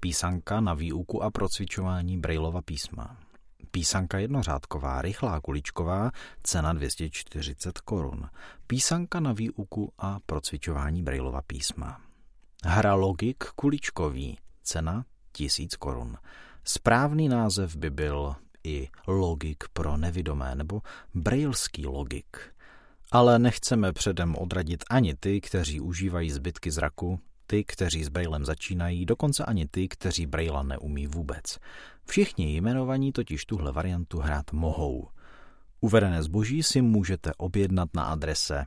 [0.00, 3.16] Písanka na výuku a procvičování Braillova písma.
[3.70, 6.10] Písanka jednořádková, rychlá kuličková,
[6.42, 8.28] cena 240 korun.
[8.66, 12.00] Písanka na výuku a procvičování Braillova písma.
[12.64, 16.16] Hra Logik kuličkový, cena 1000 korun.
[16.64, 18.34] Správný název by byl
[18.64, 20.82] i logik pro nevidomé nebo
[21.14, 22.36] brailský logik.
[23.10, 29.06] Ale nechceme předem odradit ani ty, kteří užívají zbytky zraku, ty, kteří s Braillem začínají,
[29.06, 31.58] dokonce ani ty, kteří Brailla neumí vůbec.
[32.06, 35.08] Všichni jmenovaní totiž tuhle variantu hrát mohou.
[35.80, 38.66] Uvedené zboží si můžete objednat na adrese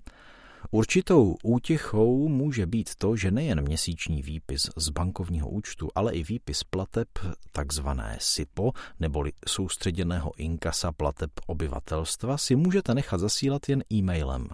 [0.71, 6.65] Určitou útěchou může být to, že nejen měsíční výpis z bankovního účtu, ale i výpis
[6.65, 7.09] plateb
[7.53, 14.49] takzvané SIPO neboli soustředěného inkasa plateb obyvatelstva si můžete nechat zasílat jen e-mailem.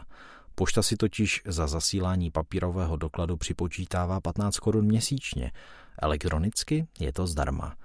[0.55, 5.53] Pošta si totiž za zasílání papírového dokladu připočítává 15 korun měsíčně.
[6.03, 7.77] Elektronicky je to zdarma.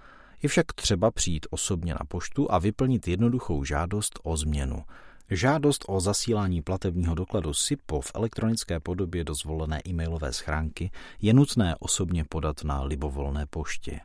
[0.43, 4.84] Je však třeba přijít osobně na poštu a vyplnit jednoduchou žádost o změnu.
[5.32, 11.75] Žádost o zasílání platebního dokladu SIPO v elektronické podobě do zvolené e-mailové schránky je nutné
[11.80, 13.99] osobně podat na libovolné poště.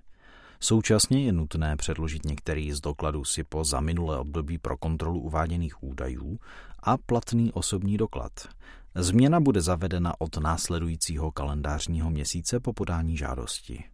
[0.61, 6.39] Současně je nutné předložit některý z dokladů SIPO za minulé období pro kontrolu uváděných údajů
[6.83, 8.33] a platný osobní doklad.
[8.95, 13.85] Změna bude zavedena od následujícího kalendářního měsíce po podání žádosti.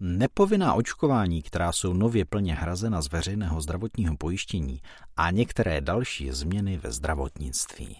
[0.00, 4.80] Nepovinná očkování, která jsou nově plně hrazena z veřejného zdravotního pojištění
[5.16, 7.96] a některé další změny ve zdravotnictví.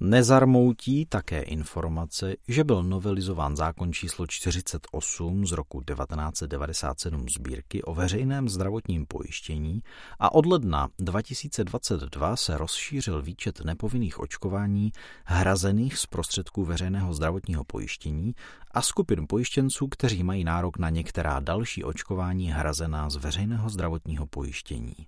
[0.00, 8.48] Nezarmoutí také informace, že byl novelizován zákon číslo 48 z roku 1997 sbírky o veřejném
[8.48, 9.80] zdravotním pojištění
[10.18, 14.92] a od ledna 2022 se rozšířil výčet nepovinných očkování
[15.24, 18.34] hrazených z prostředků veřejného zdravotního pojištění
[18.70, 25.06] a skupin pojištěnců, kteří mají nárok na některá další očkování hrazená z veřejného zdravotního pojištění.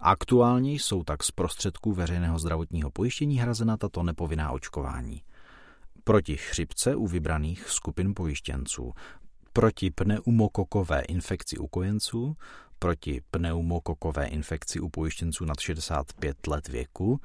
[0.00, 5.22] Aktuálně jsou tak z prostředků veřejného zdravotního pojištění hrazena tato nepovinná očkování.
[6.04, 8.92] Proti chřipce u vybraných skupin pojištěnců,
[9.52, 12.36] proti pneumokokové infekci u kojenců,
[12.78, 17.20] proti pneumokokové infekci u pojištěnců nad 65 let věku,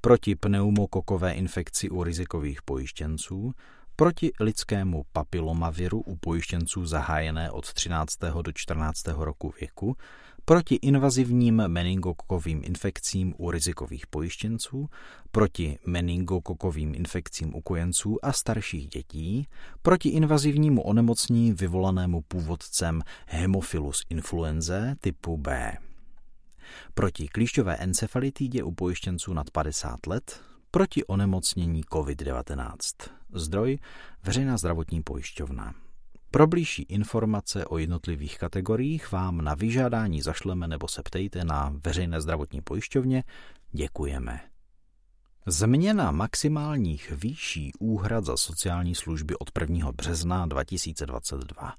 [0.00, 3.52] proti pneumokokové infekci u rizikových pojištěnců,
[3.96, 8.18] proti lidskému papilomaviru u pojištěnců zahájené od 13.
[8.42, 9.06] do 14.
[9.06, 9.96] roku věku,
[10.44, 14.88] proti invazivním meningokokovým infekcím u rizikových pojištěnců,
[15.30, 19.48] proti meningokokovým infekcím u kojenců a starších dětí,
[19.82, 25.76] proti invazivnímu onemocnění vyvolanému původcem Hemophilus influenzae typu B.
[26.94, 30.40] Proti klíšťové encefalitidě u pojištěnců nad 50 let,
[30.70, 32.76] proti onemocnění COVID-19.
[33.34, 33.78] Zdroj
[34.24, 35.74] Veřejná zdravotní pojišťovna.
[36.32, 42.20] Pro blížší informace o jednotlivých kategoriích vám na vyžádání zašleme nebo se ptejte na veřejné
[42.20, 43.24] zdravotní pojišťovně.
[43.72, 44.40] Děkujeme.
[45.46, 49.92] Změna maximálních výší úhrad za sociální služby od 1.
[49.92, 51.74] března 2022.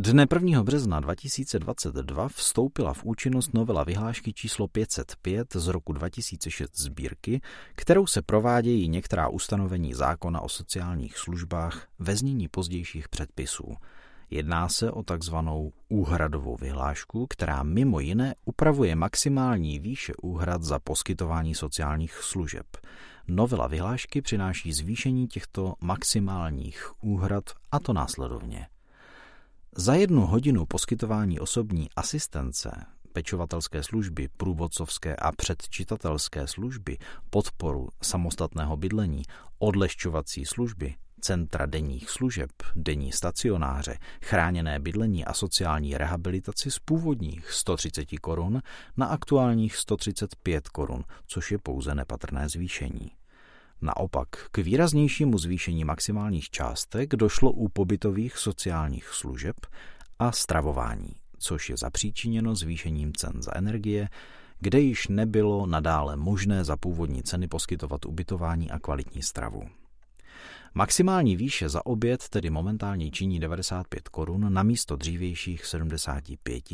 [0.00, 0.62] Dne 1.
[0.62, 7.40] března 2022 vstoupila v účinnost novela vyhlášky číslo 505 z roku 2006 sbírky,
[7.74, 13.76] kterou se provádějí některá ustanovení zákona o sociálních službách ve znění pozdějších předpisů.
[14.30, 21.54] Jedná se o takzvanou úhradovou vyhlášku, která mimo jiné upravuje maximální výše úhrad za poskytování
[21.54, 22.66] sociálních služeb.
[23.28, 28.66] Novela vyhlášky přináší zvýšení těchto maximálních úhrad a to následovně.
[29.76, 32.70] Za jednu hodinu poskytování osobní asistence,
[33.12, 36.98] pečovatelské služby, průvodcovské a předčitatelské služby,
[37.30, 39.22] podporu samostatného bydlení,
[39.58, 48.18] odlešťovací služby, centra denních služeb, denní stacionáře, chráněné bydlení a sociální rehabilitaci z původních 130
[48.20, 48.62] korun
[48.96, 53.10] na aktuálních 135 korun, což je pouze nepatrné zvýšení.
[53.82, 59.56] Naopak, k výraznějšímu zvýšení maximálních částek došlo u pobytových sociálních služeb
[60.18, 64.08] a stravování, což je zapříčiněno zvýšením cen za energie,
[64.60, 69.62] kde již nebylo nadále možné za původní ceny poskytovat ubytování a kvalitní stravu.
[70.74, 76.64] Maximální výše za oběd tedy momentálně činí 95 korun na místo dřívějších 75,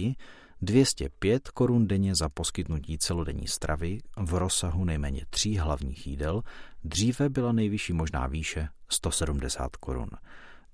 [0.64, 6.42] 205 korun denně za poskytnutí celodenní stravy v rozsahu nejméně tří hlavních jídel,
[6.84, 10.08] dříve byla nejvyšší možná výše 170 korun.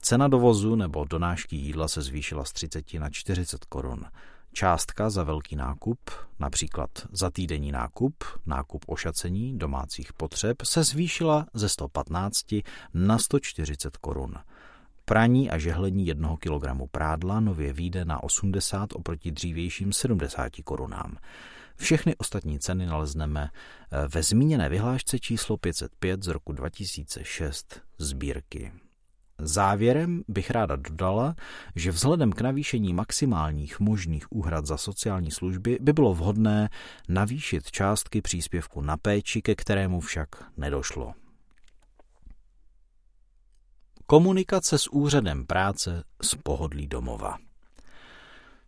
[0.01, 4.05] Cena dovozu nebo donášky jídla se zvýšila z 30 na 40 korun.
[4.53, 5.99] Částka za velký nákup,
[6.38, 12.47] například za týdenní nákup, nákup ošacení domácích potřeb, se zvýšila ze 115
[12.95, 14.34] na 140 korun.
[15.11, 21.16] Praní a žehlení jednoho kilogramu prádla nově výjde na 80 oproti dřívějším 70 korunám.
[21.76, 28.72] Všechny ostatní ceny nalezneme eh, ve zmíněné vyhlášce číslo 505 z roku 2006 sbírky.
[29.38, 31.34] Závěrem bych ráda dodala,
[31.76, 36.68] že vzhledem k navýšení maximálních možných úhrad za sociální služby by bylo vhodné
[37.08, 41.14] navýšit částky příspěvku na péči, ke kterému však nedošlo.
[44.11, 47.38] Komunikace s úřadem práce z pohodlí domova.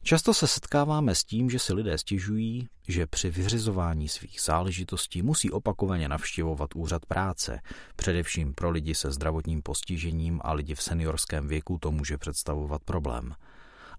[0.03, 5.51] Často se setkáváme s tím, že si lidé stěžují, že při vyřizování svých záležitostí musí
[5.51, 7.61] opakovaně navštěvovat úřad práce.
[7.97, 13.35] Především pro lidi se zdravotním postižením a lidi v seniorském věku to může představovat problém.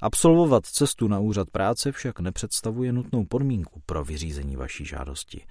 [0.01, 5.45] Absolvovat cestu na úřad práce však nepředstavuje nutnou podmínku pro vyřízení vaší žádosti.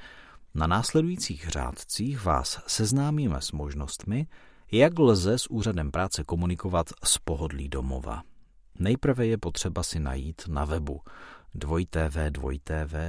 [0.55, 4.26] Na následujících řádcích vás seznámíme s možnostmi,
[4.73, 8.23] jak lze s úřadem práce komunikovat z pohodlí domova.
[8.79, 11.01] Nejprve je potřeba si najít na webu
[11.55, 13.07] www.mpsv.cz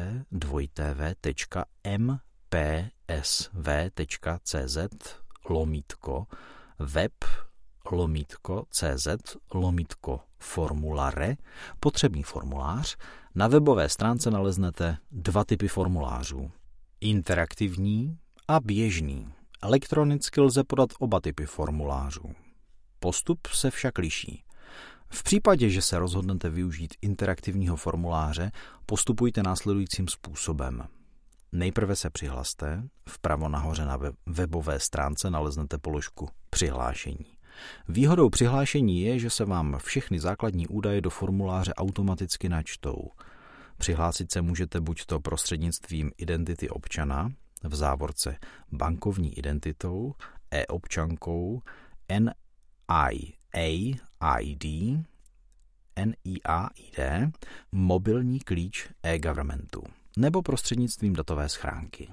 [5.49, 6.25] lomítko
[6.79, 7.13] web
[7.91, 9.07] lomítko cz
[9.53, 11.35] lomítko formulare
[11.79, 12.97] potřebný formulář.
[13.35, 16.51] Na webové stránce naleznete dva typy formulářů.
[17.01, 19.33] Interaktivní a běžný.
[19.63, 22.35] Elektronicky lze podat oba typy formulářů.
[22.99, 24.43] Postup se však liší.
[25.09, 28.51] V případě, že se rozhodnete využít interaktivního formuláře,
[28.85, 30.87] postupujte následujícím způsobem.
[31.51, 37.37] Nejprve se přihlaste, vpravo nahoře na webové stránce naleznete položku Přihlášení.
[37.87, 43.09] Výhodou přihlášení je, že se vám všechny základní údaje do formuláře automaticky načtou.
[43.77, 47.31] Přihlásit se můžete buď to prostřednictvím identity občana,
[47.63, 48.37] v závorce
[48.71, 50.13] bankovní identitou,
[50.51, 51.61] e-občankou,
[52.09, 53.09] NIA
[54.39, 54.63] ID,
[56.05, 56.99] NIAID,
[57.71, 59.83] mobilní klíč e-governmentu
[60.17, 62.09] nebo prostřednictvím datové schránky.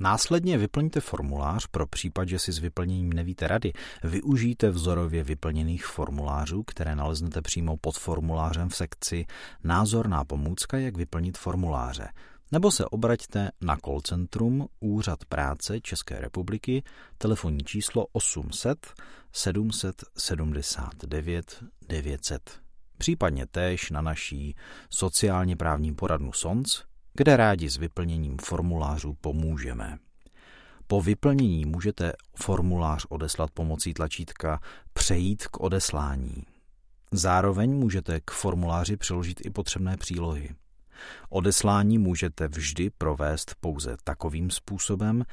[0.00, 3.72] Následně vyplňte formulář pro případ, že si s vyplněním nevíte rady.
[4.04, 9.26] Využijte vzorově vyplněných formulářů, které naleznete přímo pod formulářem v sekci
[9.64, 12.08] Názorná pomůcka, jak vyplnit formuláře.
[12.52, 16.82] Nebo se obraťte na call centrum Úřad práce České republiky,
[17.18, 18.86] telefonní číslo 800
[19.32, 22.60] 779 900.
[22.98, 24.56] Případně též na naší
[24.90, 26.82] sociálně právní poradnu SONC,
[27.14, 29.98] kde rádi s vyplněním formulářů pomůžeme.
[30.86, 34.60] Po vyplnění můžete formulář odeslat pomocí tlačítka
[34.92, 36.42] Přejít k odeslání.
[37.12, 40.54] Zároveň můžete k formuláři přiložit i potřebné přílohy.
[41.28, 45.24] Odeslání můžete vždy provést pouze takovým způsobem,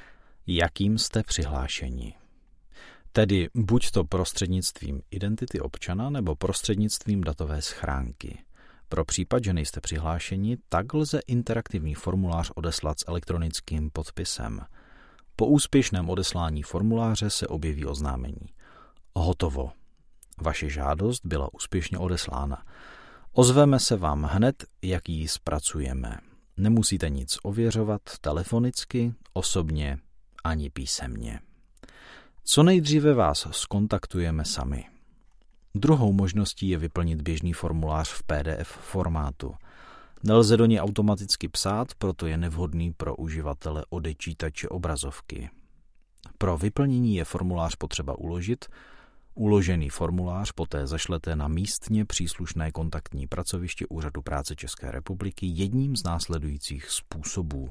[0.47, 2.13] jakým jste přihlášeni.
[3.11, 8.43] Tedy buď to prostřednictvím identity občana nebo prostřednictvím datové schránky.
[8.89, 14.61] Pro případ, že nejste přihlášeni, tak lze interaktivní formulář odeslat s elektronickým podpisem.
[15.35, 18.47] Po úspěšném odeslání formuláře se objeví oznámení.
[19.15, 19.71] Hotovo.
[20.41, 22.63] Vaše žádost byla úspěšně odeslána.
[23.33, 26.17] Ozveme se vám hned, jak ji zpracujeme.
[26.57, 29.97] Nemusíte nic ověřovat telefonicky, osobně
[30.43, 31.39] ani písemně.
[32.43, 34.85] Co nejdříve vás skontaktujeme sami.
[35.75, 39.55] Druhou možností je vyplnit běžný formulář v PDF formátu.
[40.23, 45.49] Nelze do něj automaticky psát, proto je nevhodný pro uživatele odečítače obrazovky.
[46.37, 48.65] Pro vyplnění je formulář potřeba uložit,
[49.41, 56.03] Uložený formulář poté zašlete na místně příslušné kontaktní pracoviště Úřadu práce České republiky jedním z
[56.03, 57.69] následujících způsobů.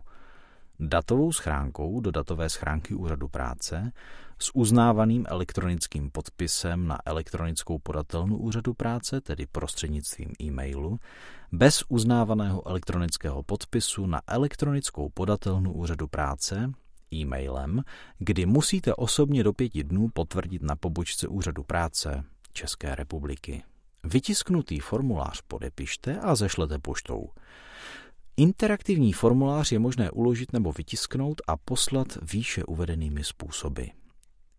[0.81, 3.93] Datovou schránkou do datové schránky Úřadu práce
[4.39, 10.99] s uznávaným elektronickým podpisem na elektronickou podatelnu Úřadu práce, tedy prostřednictvím e-mailu,
[11.53, 16.73] bez uznávaného elektronického podpisu na elektronickou podatelnu Úřadu práce,
[17.13, 17.83] e-mailem,
[18.19, 23.63] kdy musíte osobně do pěti dnů potvrdit na pobočce Úřadu práce České republiky.
[24.05, 27.29] Vytisknutý formulář podepište a zešlete poštou.
[28.37, 33.85] Interaktivní formulář je možné uložit nebo vytisknout a poslat výše uvedenými způsoby.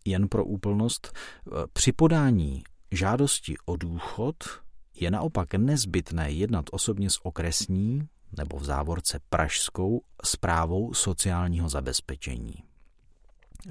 [0.04, 4.36] Jen pro úplnost, e, při podání žádosti o důchod
[4.94, 12.54] je naopak nezbytné jednat osobně s okresní nebo v závorce pražskou zprávou sociálního zabezpečení.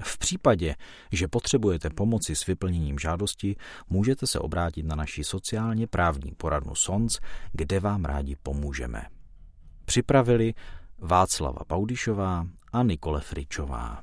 [0.00, 0.74] V případě,
[1.12, 3.56] že potřebujete pomoci s vyplněním žádosti,
[3.88, 7.18] můžete se obrátit na naši sociálně právní poradnu SONC,
[7.52, 9.02] kde vám rádi pomůžeme.
[9.84, 10.54] Připravili
[10.98, 14.02] Václava Paudišová a Nikole Fričová.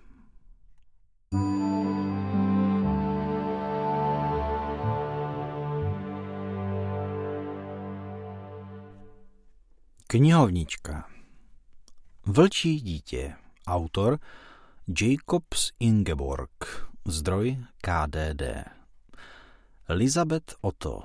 [10.11, 11.05] Knihovnička.
[12.25, 13.35] Vlčí dítě.
[13.67, 14.19] Autor
[15.01, 16.87] Jacobs Ingeborg.
[17.05, 18.41] Zdroj KDD
[19.87, 21.03] Elizabeth Otto.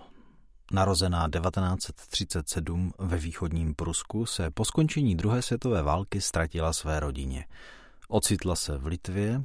[0.73, 7.47] Narozená 1937 ve východním Prusku se po skončení druhé světové války ztratila své rodině.
[8.09, 9.43] Ocitla se v Litvě,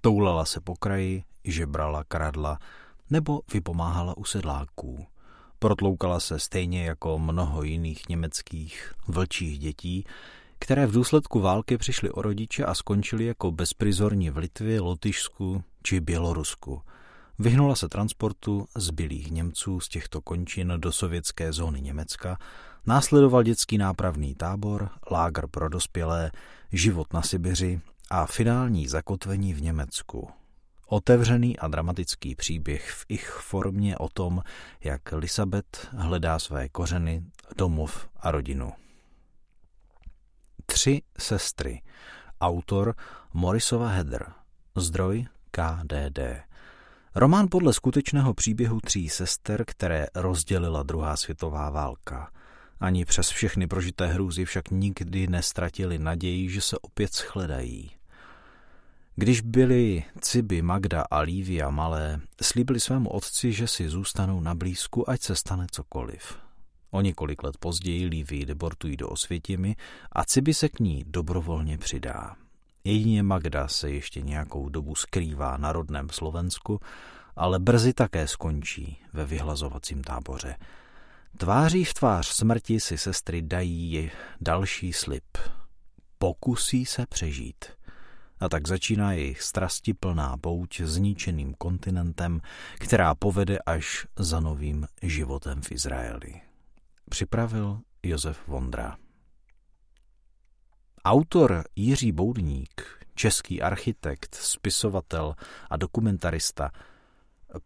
[0.00, 2.58] toulala se po kraji, žebrala, kradla
[3.10, 5.06] nebo vypomáhala u sedláků.
[5.62, 10.04] Protloukala se stejně jako mnoho jiných německých vlčích dětí,
[10.58, 16.00] které v důsledku války přišly o rodiče a skončily jako bezprizorní v Litvě, Lotyšsku či
[16.00, 16.82] Bělorusku.
[17.38, 22.38] Vyhnula se transportu zbylých Němců z těchto končin do sovětské zóny Německa,
[22.86, 26.30] následoval dětský nápravný tábor, lágr pro dospělé,
[26.72, 30.28] život na Sibiři a finální zakotvení v Německu.
[30.92, 34.42] Otevřený a dramatický příběh v ich formě o tom,
[34.84, 37.22] jak Elisabeth hledá své kořeny,
[37.56, 38.72] domov a rodinu.
[40.66, 41.82] Tři sestry.
[42.40, 42.94] Autor
[43.32, 44.32] Morisova Heather.
[44.76, 46.18] Zdroj KDD.
[47.14, 52.30] Román podle skutečného příběhu tří sester, které rozdělila druhá světová válka.
[52.80, 57.90] Ani přes všechny prožité hrůzy však nikdy nestratili naději, že se opět shledají.
[59.16, 65.10] Když byli Ciby, Magda a Lívia malé, slíbili svému otci, že si zůstanou na blízku,
[65.10, 66.38] ať se stane cokoliv.
[66.90, 69.76] O několik let později Lívii deportují do Osvětimi
[70.12, 72.36] a Ciby se k ní dobrovolně přidá.
[72.84, 76.80] Jedině Magda se ještě nějakou dobu skrývá na rodném Slovensku,
[77.36, 80.56] ale brzy také skončí ve vyhlazovacím táboře.
[81.36, 84.10] Tváří v tvář smrti si sestry dají
[84.40, 85.38] další slib.
[86.18, 87.64] Pokusí se přežít–
[88.42, 92.40] a tak začíná jejich strastiplná pouť zničeným kontinentem,
[92.78, 96.40] která povede až za novým životem v Izraeli.
[97.10, 98.96] Připravil Josef Vondra.
[101.04, 102.82] Autor Jiří Boudník,
[103.14, 105.34] český architekt, spisovatel
[105.70, 106.70] a dokumentarista,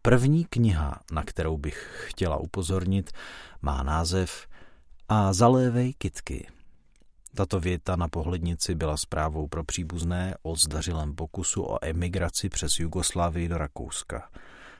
[0.01, 3.11] první kniha, na kterou bych chtěla upozornit,
[3.61, 4.47] má název
[5.09, 6.47] A zalévej kitky–
[7.37, 13.47] tato věta na pohlednici byla zprávou pro příbuzné o zdařilém pokusu o emigraci přes Jugoslávii
[13.47, 14.29] do Rakouska.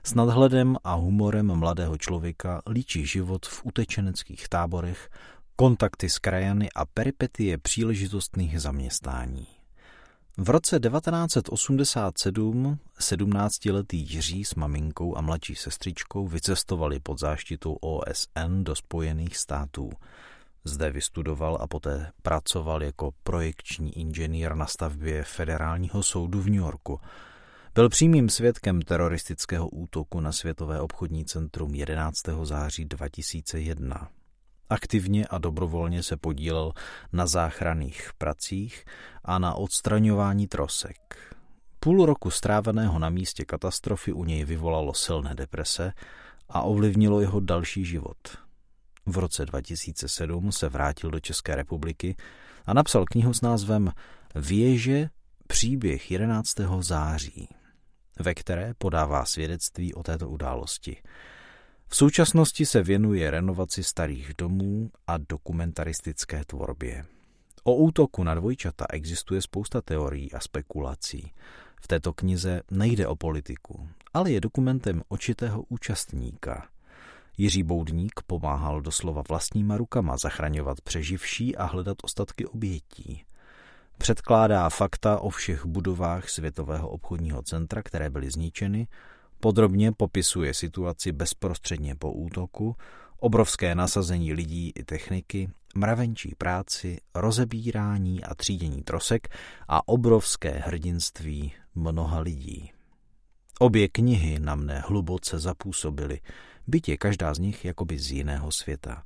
[0.04, 5.10] S nadhledem a humorem mladého člověka líčí život v utečeneckých táborech,
[5.56, 9.48] kontakty s krajany a peripetie příležitostných zaměstnání.
[10.38, 18.76] V roce 1987 17-letý Jiří s maminkou a mladší sestřičkou vycestovali pod záštitou OSN do
[18.76, 19.90] Spojených států.
[20.68, 27.00] Zde vystudoval a poté pracoval jako projekční inženýr na stavbě Federálního soudu v New Yorku.
[27.76, 32.18] Byl přímým svědkem teroristického útoku na Světové obchodní centrum 11.
[32.44, 34.10] září 2001.
[34.70, 36.74] Aktivně a dobrovolně se podílel
[37.14, 38.86] na záchranných pracích
[39.26, 41.36] a na odstraňování trosek.
[41.80, 45.94] Půl roku stráveného na místě katastrofy u něj vyvolalo silné deprese
[46.50, 48.18] a ovlivnilo jeho další život–
[49.08, 52.16] v roce 2007 se vrátil do České republiky
[52.66, 53.92] a napsal knihu s názvem
[54.36, 55.10] Věže
[55.48, 56.54] příběh 11.
[56.80, 57.50] září,
[58.20, 60.98] ve které podává svědectví o této události.
[61.88, 67.06] V současnosti se věnuje renovaci starých domů a dokumentaristické tvorbě.
[67.64, 71.32] O útoku na dvojčata existuje spousta teorií a spekulací.
[71.82, 76.68] V této knize nejde o politiku, ale je dokumentem očitého účastníka.
[77.38, 83.24] Jiří Boudník pomáhal doslova vlastníma rukama zachraňovat přeživší a hledat ostatky obětí.
[83.98, 88.88] Předkládá fakta o všech budovách Světového obchodního centra, které byly zničeny,
[89.40, 92.76] podrobně popisuje situaci bezprostředně po útoku,
[93.20, 99.36] obrovské nasazení lidí i techniky, mravenčí práci, rozebírání a třídění trosek
[99.68, 102.72] a obrovské hrdinství mnoha lidí.
[103.60, 106.20] Obě knihy na mne hluboce zapůsobily,
[106.68, 109.04] bytě každá z nich jakoby z jiného světa.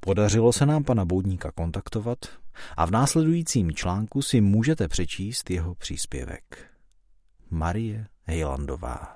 [0.00, 2.18] Podařilo se nám pana Boudníka kontaktovat
[2.76, 6.70] a v následujícím článku si můžete přečíst jeho příspěvek.
[7.50, 9.14] Marie Hejlandová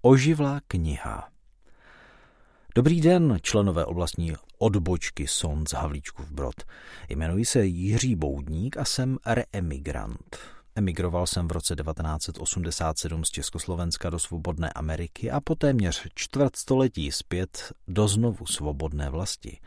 [0.00, 1.28] Oživlá kniha
[2.74, 6.54] Dobrý den, členové oblastní odbočky Sond z Havlíčkův Brod.
[7.08, 10.38] Jmenuji se Jiří Boudník a jsem reemigrant.
[10.78, 17.72] Emigroval jsem v roce 1987 z Československa do svobodné Ameriky a po téměř čtvrtstoletí zpět
[17.88, 19.60] do znovu svobodné vlasti.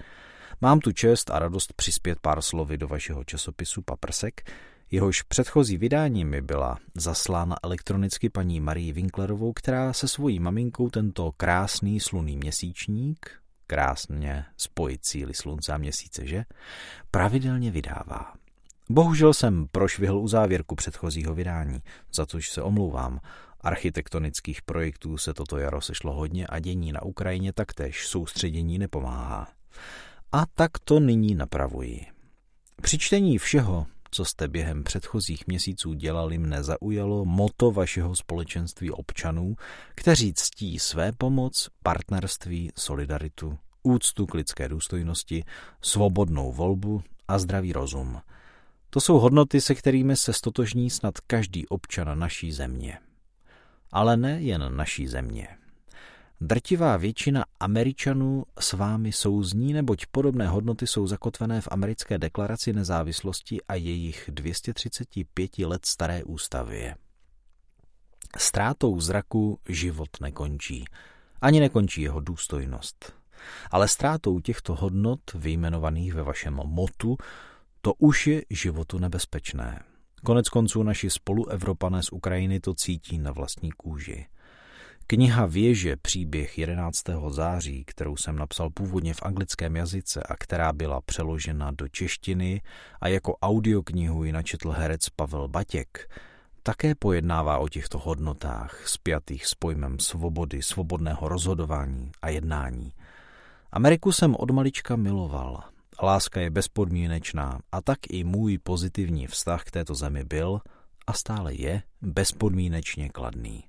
[0.61, 4.51] Mám tu čest a radost přispět pár slovy do vašeho časopisu Paprsek,
[4.91, 11.31] Jehož předchozí vydání mi byla zaslána elektronicky paní Marii Winklerovou, která se svojí maminkou tento
[11.37, 13.31] krásný sluný měsíčník,
[13.67, 16.43] krásně spojit síly slunce a měsíce, že?
[17.11, 18.40] Pravidelně vydává.
[18.91, 21.79] Bohužel jsem prošvihl u závěrku předchozího vydání,
[22.13, 23.19] za což se omlouvám.
[23.61, 29.47] Architektonických projektů se toto jaro sešlo hodně a dění na Ukrajině taktéž soustředění nepomáhá.
[30.31, 32.05] A tak to nyní napravuji.
[32.81, 39.55] Při čtení všeho, co jste během předchozích měsíců dělali, mne zaujalo moto vašeho společenství občanů,
[39.95, 45.43] kteří ctí své pomoc, partnerství, solidaritu, úctu k lidské důstojnosti,
[45.81, 48.21] svobodnou volbu a zdravý rozum.
[48.93, 52.97] To jsou hodnoty, se kterými se stotožní snad každý občan naší země.
[53.91, 55.47] Ale ne jen naší země.
[56.41, 63.61] Drtivá většina Američanů s vámi souzní, neboť podobné hodnoty jsou zakotvené v americké deklaraci nezávislosti
[63.67, 66.95] a jejich 235 let staré ústavě.
[68.37, 70.85] Ztrátou zraku život nekončí.
[71.41, 73.13] Ani nekončí jeho důstojnost.
[73.71, 77.17] Ale ztrátou těchto hodnot, vyjmenovaných ve vašem motu,
[77.81, 79.83] to už je životu nebezpečné.
[80.23, 84.25] Konec konců naši spoluevropané z Ukrajiny to cítí na vlastní kůži.
[85.07, 87.03] Kniha Věže příběh 11.
[87.29, 92.61] září, kterou jsem napsal původně v anglickém jazyce a která byla přeložena do češtiny
[93.01, 96.09] a jako audioknihu ji načetl herec Pavel Batěk,
[96.63, 102.91] také pojednává o těchto hodnotách spjatých s pojmem svobody, svobodného rozhodování a jednání.
[103.71, 105.63] Ameriku jsem od malička miloval.
[106.03, 110.61] Láska je bezpodmínečná a tak i můj pozitivní vztah k této zemi byl
[111.07, 113.63] a stále je bezpodmínečně kladný.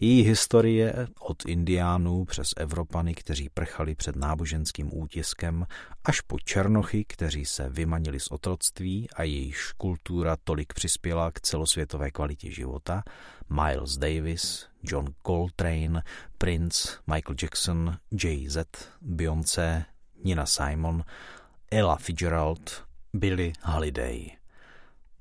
[0.00, 5.66] Její historie od indiánů přes Evropany, kteří prchali před náboženským útiskem,
[6.04, 12.10] až po černochy, kteří se vymanili z otroctví a jejichž kultura tolik přispěla k celosvětové
[12.10, 13.02] kvalitě života,
[13.50, 16.02] Miles Davis, John Coltrane,
[16.38, 18.64] Prince, Michael Jackson, Jay-Z,
[19.00, 19.84] Beyoncé,
[20.24, 21.04] Nina Simon,
[21.72, 24.30] Ella Fitzgerald, Billy Holiday–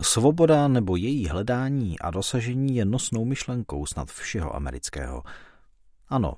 [0.02, 5.24] Svoboda nebo její hledání a dosažení je nosnou myšlenkou snad všeho amerického.
[6.10, 6.34] Ano,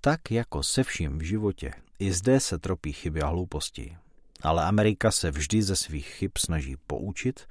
[0.00, 3.96] tak jako se vším v životě, i zde se tropí chyby a hlouposti.
[4.42, 7.46] Ale Amerika se vždy ze svých chyb snaží poučit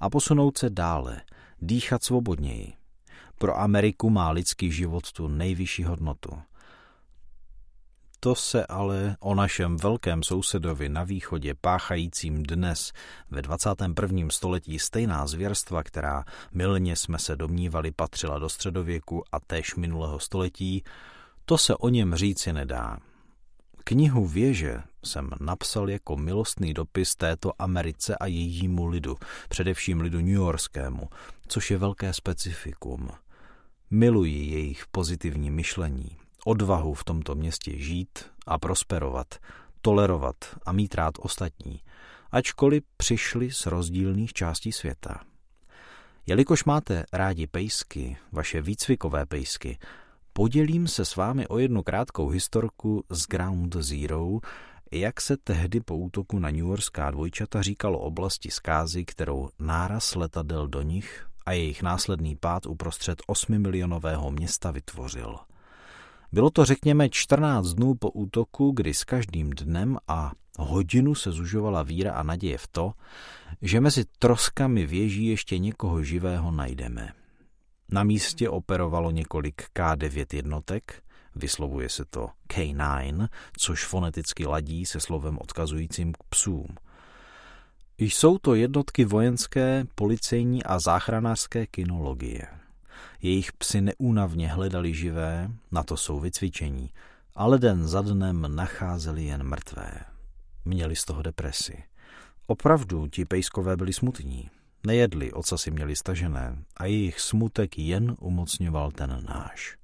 [0.00, 1.22] a posunout se dále,
[1.62, 2.72] dýchat svobodněji.
[3.38, 6.30] Pro Ameriku má lidský život tu nejvyšší hodnotu.
[8.22, 12.92] To se ale o našem velkém sousedovi na východě páchajícím dnes
[13.30, 14.28] ve 21.
[14.30, 20.84] století stejná zvěrstva, která milně jsme se domnívali patřila do středověku a též minulého století,
[21.44, 22.98] to se o něm říci nedá.
[23.84, 29.16] Knihu Věže jsem napsal jako milostný dopis této Americe a jejímu lidu,
[29.48, 31.08] především lidu newyorskému,
[31.48, 33.08] což je velké specifikum.
[33.90, 39.34] Miluji jejich pozitivní myšlení, odvahu v tomto městě žít a prosperovat,
[39.82, 40.36] tolerovat
[40.66, 41.80] a mít rád ostatní,
[42.30, 45.20] ačkoliv přišli z rozdílných částí světa.
[46.26, 49.78] Jelikož máte rádi pejsky, vaše výcvikové pejsky,
[50.32, 54.38] podělím se s vámi o jednu krátkou historku z Ground Zero,
[54.92, 60.68] jak se tehdy po útoku na New Yorkská dvojčata říkalo oblasti zkázy, kterou náraz letadel
[60.68, 65.36] do nich a jejich následný pád uprostřed 8 milionového města vytvořil–
[66.32, 71.82] Bylo to řekněme 14 dnů po útoku, kdy s každým dnem a hodinu se zužovala
[71.82, 72.92] víra a naděje v to,
[73.62, 77.12] že mezi troskami věží ještě někoho živého najdeme.
[77.88, 81.02] Na místě operovalo několik K9 jednotek,
[81.34, 83.28] vyslovuje se to K9,
[83.58, 86.66] což foneticky ladí se slovem odkazujícím k psům.
[87.98, 92.59] Jsou to jednotky vojenské, policejní a záchranářské kinologie.
[93.22, 96.90] Jejich psy neúnavně hledali živé, na to jsou vycvičení,
[97.34, 100.00] ale den za dnem nacházeli jen mrtvé.
[100.64, 101.84] Měli z toho depresi.
[102.46, 104.50] Opravdu ti pejskové byli smutní.
[104.86, 109.76] Nejedli, si měli stažené a jejich smutek jen umocňoval ten náš.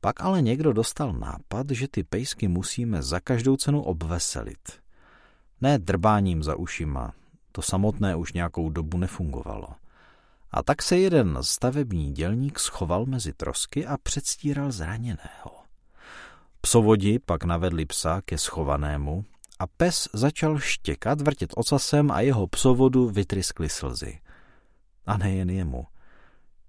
[0.00, 4.80] Pak ale někdo dostal nápad, že ty pejsky musíme za každou cenu obveselit.
[5.60, 7.12] Ne drbáním za ušima,
[7.52, 9.68] to samotné už nějakou dobu nefungovalo.
[10.50, 15.58] A tak se jeden stavební dělník schoval mezi trosky a předstíral zraněného.
[16.60, 19.24] Psovodi pak navedli psa ke schovanému
[19.58, 24.20] a pes začal štěkat, vrtět ocasem a jeho psovodu vytryskly slzy.
[25.06, 25.86] A nejen jemu.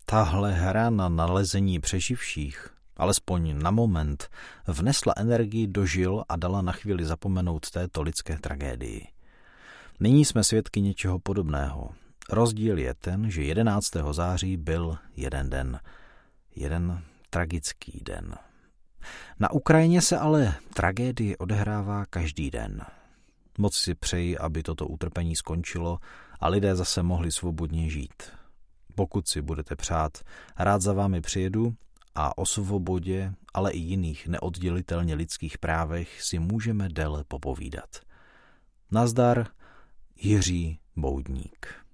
[0.05, 4.29] Tahle hra na nalezení přeživších, alespoň na moment,
[4.67, 9.07] vnesla energii do žil a dala na chvíli zapomenout této lidské tragédii.
[9.99, 11.89] Nyní jsme svědky něčeho podobného.
[12.31, 13.91] Rozdíl je ten, že 11.
[14.11, 15.79] září byl jeden den.
[16.55, 18.35] Jeden tragický den.
[19.39, 22.81] Na Ukrajině se ale tragédie odehrává každý den.
[23.57, 25.99] Moc si přeji, aby toto utrpení skončilo
[26.39, 28.23] a lidé zase mohli svobodně žít.
[28.95, 30.17] Pokud si budete přát,
[30.57, 31.73] rád za vámi přijedu
[32.15, 37.89] a o svobodě, ale i jiných neoddělitelně lidských právech si můžeme déle popovídat.
[38.91, 39.47] Nazdar,
[40.15, 41.88] Jiří Boudník.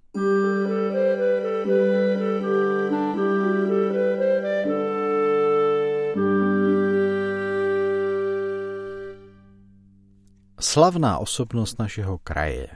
[10.60, 12.68] Slavná osobnost našeho kraje.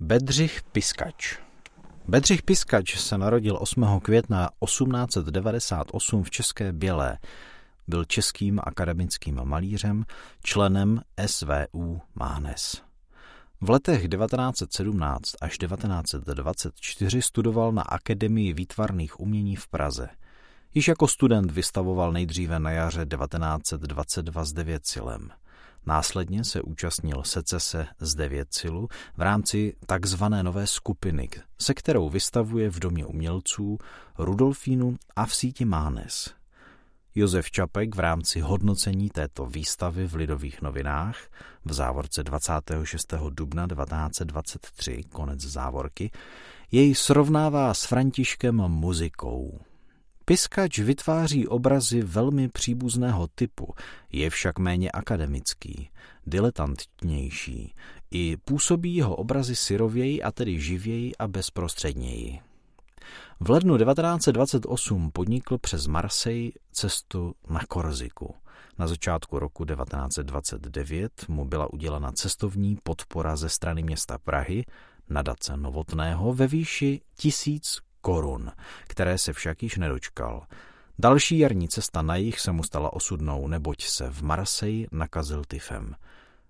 [0.00, 1.38] Bedřich Piskač.
[2.08, 4.00] Bedřich Piskač se narodil 8.
[4.00, 7.18] května 1898 v České Bělé.
[7.88, 10.04] Byl českým akademickým malířem,
[10.44, 12.91] členem SVU Mánes.
[13.64, 20.08] V letech 1917 až 1924 studoval na Akademii výtvarných umění v Praze.
[20.74, 25.30] Již jako student vystavoval nejdříve na jaře 1922 s Devětcilem.
[25.86, 31.28] Následně se účastnil secese z Devětcilu v rámci takzvané nové skupiny,
[31.60, 33.78] se kterou vystavuje v Domě umělců,
[34.18, 36.34] Rudolfínu a v síti Mánes,
[37.14, 41.16] Josef Čapek v rámci hodnocení této výstavy v Lidových novinách
[41.64, 43.14] v závorce 26.
[43.30, 46.10] dubna 1923, konec závorky,
[46.72, 49.60] jej srovnává s Františkem muzikou.
[50.24, 53.74] Piskač vytváří obrazy velmi příbuzného typu,
[54.12, 55.90] je však méně akademický,
[56.26, 57.74] diletantnější,
[58.10, 62.51] i působí jeho obrazy syrověji a tedy živěji a bezprostředněji.
[63.44, 68.34] V lednu 1928 podnikl přes Marseille cestu na Korziku.
[68.78, 74.64] Na začátku roku 1929 mu byla udělena cestovní podpora ze strany města Prahy,
[75.10, 78.52] nadace Novotného ve výši tisíc korun,
[78.86, 80.46] které se však již nedočkal.
[80.98, 85.94] Další jarní cesta na jich se mu stala osudnou, neboť se v Marseille nakazil tyfem.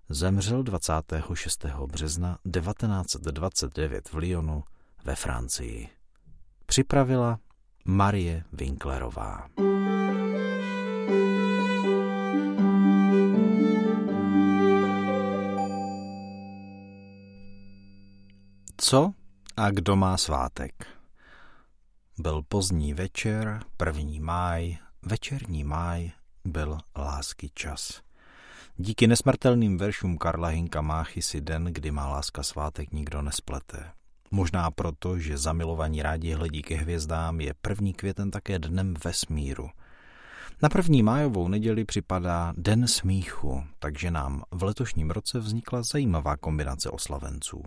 [0.09, 1.65] Zemřel 26.
[1.85, 4.63] března 1929 v Lyonu
[5.05, 6.02] ve Francii.
[6.73, 7.39] Připravila
[7.85, 9.47] Marie Winklerová.
[18.77, 19.13] Co
[19.57, 20.87] a kdo má svátek?
[22.17, 26.11] Byl pozdní večer, první máj, večerní máj
[26.45, 28.01] byl lásky čas.
[28.77, 33.91] Díky nesmrtelným veršům Karla Hinka Máchy si den, kdy má láska svátek, nikdo nesplete.
[34.33, 39.69] Možná proto, že zamilovaní rádi hledí ke hvězdám, je první květen také dnem vesmíru.
[40.61, 46.89] Na první májovou neděli připadá Den smíchu, takže nám v letošním roce vznikla zajímavá kombinace
[46.89, 47.63] oslavenců.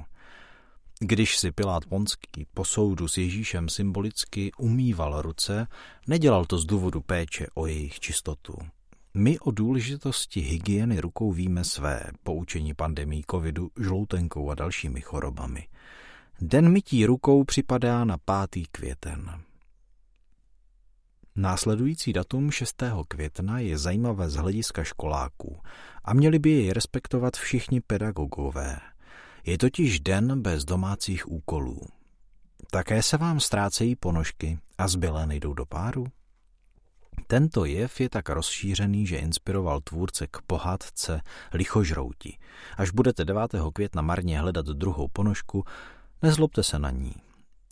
[1.00, 5.66] Když si Pilát Ponský po soudu s Ježíšem symbolicky umýval ruce,
[6.08, 8.58] nedělal to z důvodu péče o jejich čistotu.
[9.14, 15.66] My o důležitosti hygieny rukou víme své, poučení pandemii covidu, žloutenkou a dalšími chorobami.
[16.40, 18.18] Den mytí rukou připadá na
[18.50, 18.66] 5.
[18.70, 19.40] květen.
[21.36, 22.82] Následující datum 6.
[23.08, 25.60] května je zajímavé z hlediska školáků
[26.04, 28.78] a měli by jej respektovat všichni pedagogové.
[29.46, 31.80] Je totiž den bez domácích úkolů.
[32.70, 36.06] Také se vám ztrácejí ponožky a zbylé nejdou do páru?
[37.26, 41.20] Tento jev je tak rozšířený, že inspiroval tvůrce k pohádce
[41.52, 42.38] Lichožrouti.
[42.76, 43.54] Až budete 9.
[43.72, 45.64] května marně hledat druhou ponožku,
[46.22, 47.14] nezlobte se na ní.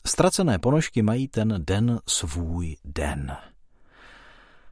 [0.06, 3.36] Ztracené ponožky mají ten den svůj den.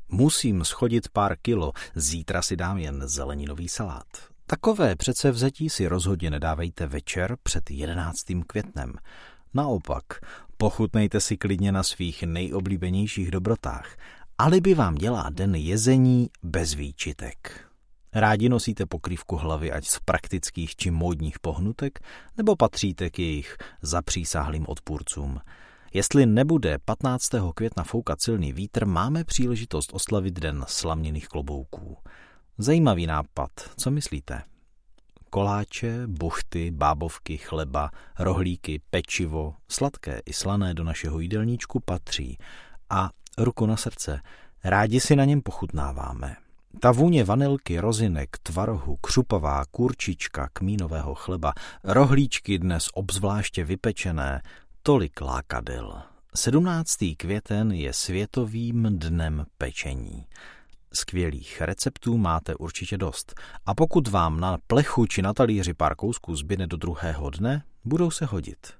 [0.08, 4.06] Musím schodit pár kilo, zítra si dám jen zeleninový salát.
[4.46, 8.20] Takové přece vzetí si rozhodně nedávejte večer před 11.
[8.46, 8.94] květnem.
[9.54, 10.04] Naopak,
[10.56, 13.96] pochutnejte si klidně na svých nejoblíbenějších dobrotách.
[14.38, 17.71] Alibi vám dělá den jezení bez výčitek.
[18.14, 22.00] Rádi nosíte pokrývku hlavy ať z praktických či módních pohnutek,
[22.36, 25.40] nebo patříte k jejich zapřísáhlým odpůrcům.
[25.92, 27.28] Jestli nebude 15.
[27.54, 31.96] května foukat silný vítr, máme příležitost oslavit den slaměných klobouků.
[32.58, 34.42] Zajímavý nápad, co myslíte?
[35.30, 42.38] Koláče, buchty, bábovky, chleba, rohlíky, pečivo, sladké i slané do našeho jídelníčku patří.
[42.90, 44.20] A ruku na srdce,
[44.64, 46.36] rádi si na něm pochutnáváme.
[46.80, 51.52] Ta vůně vanilky, rozinek, tvarohu, křupová, kurčička, kmínového chleba,
[51.84, 54.42] rohlíčky dnes obzvláště vypečené,
[54.82, 56.02] tolik lákadel.
[56.34, 56.96] 17.
[57.16, 60.26] květen je světovým dnem pečení.
[60.92, 63.40] Skvělých receptů máte určitě dost.
[63.66, 68.10] A pokud vám na plechu či na talíři pár kousků zbyne do druhého dne, budou
[68.10, 68.74] se hodit.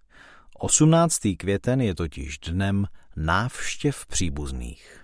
[0.59, 1.19] 18.
[1.37, 2.87] květen je totiž dnem
[3.17, 5.02] návštěv příbuzných.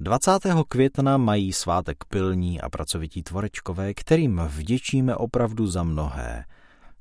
[0.00, 0.30] 20.
[0.68, 6.44] května mají svátek pilní a pracovití tvorečkové, kterým vděčíme opravdu za mnohé.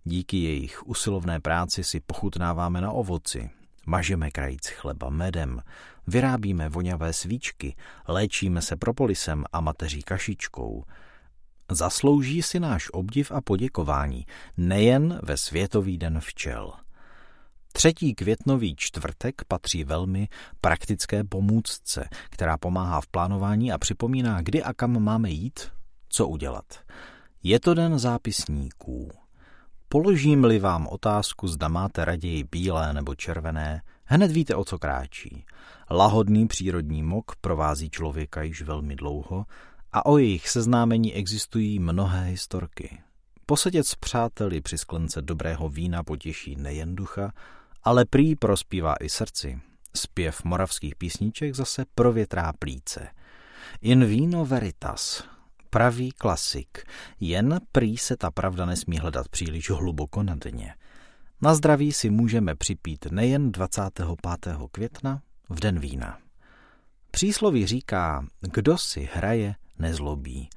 [0.04, 3.50] Díky jejich usilovné práci si pochutnáváme na ovoci,
[3.86, 5.62] mažeme krajíc chleba medem,
[6.08, 7.76] vyrábíme voňavé svíčky,
[8.08, 10.84] léčíme se propolisem a mateří kašičkou.
[11.72, 14.26] Zaslouží si náš obdiv a poděkování
[14.58, 16.74] nejen ve Světový den včel.
[17.76, 20.28] Třetí květnový čtvrtek patří velmi
[20.62, 25.72] praktické pomůcce, která pomáhá v plánování a připomíná, kdy a kam máme jít,
[26.10, 26.66] co udělat.
[27.44, 29.12] Je to den zápisníků.
[29.90, 35.46] Položím-li vám otázku, zda máte raději bílé nebo červené, hned víte, o co kráčí.
[35.92, 39.46] Lahodný přírodní mok provází člověka již velmi dlouho
[39.92, 43.02] a o jejich seznámení existují mnohé historky.
[43.46, 47.34] Posedět s přáteli při sklence dobrého vína potěší nejen ducha,
[47.84, 49.60] ale prý prospívá i srdci.
[49.96, 53.08] Zpěv moravských písniček zase provětrá plíce.
[53.82, 55.24] In vino veritas,
[55.70, 56.84] pravý klasik,
[57.20, 60.74] jen prý se ta pravda nesmí hledat příliš hluboko na dně.
[61.42, 64.08] Na zdraví si můžeme připít nejen 25.
[64.72, 66.18] května, v den vína.
[67.12, 70.50] Přísloví říká, kdo si hraje, nezlobí.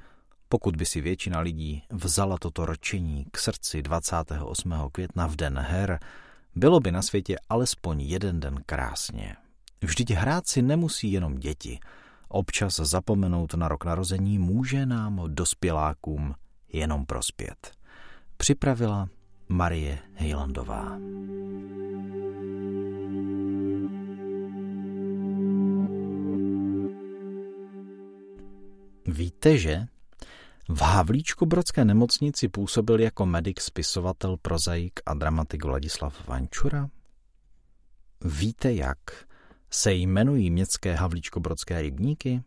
[0.49, 4.75] Pokud by si většina lidí vzala toto ročení k srdci 28.
[4.93, 5.99] května v den her,
[6.57, 9.37] bylo by na světě alespoň jeden den krásně.
[9.83, 11.79] Vždyť hrát si nemusí jenom děti.
[12.29, 16.35] Občas zapomenout na rok narození může nám, dospělákům,
[16.73, 17.73] jenom prospět.
[18.37, 19.09] Připravila
[19.49, 20.99] Marie Hejlandová.
[29.07, 29.87] Víte, že
[30.69, 36.89] v Havlíčko-Brodské nemocnici působil jako medic, spisovatel, prozaik a dramatik Vladislav Vančura?
[38.25, 38.99] Víte, jak
[39.71, 42.43] se jmenují městské Havlíčko-Brodské rybníky?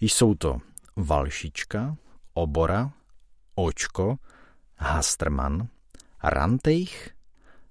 [0.00, 0.58] Jsou to
[0.96, 1.96] Valšička,
[2.34, 2.92] Obora,
[3.54, 4.16] Očko,
[4.76, 5.68] Hastrman,
[6.22, 7.10] Rantejch,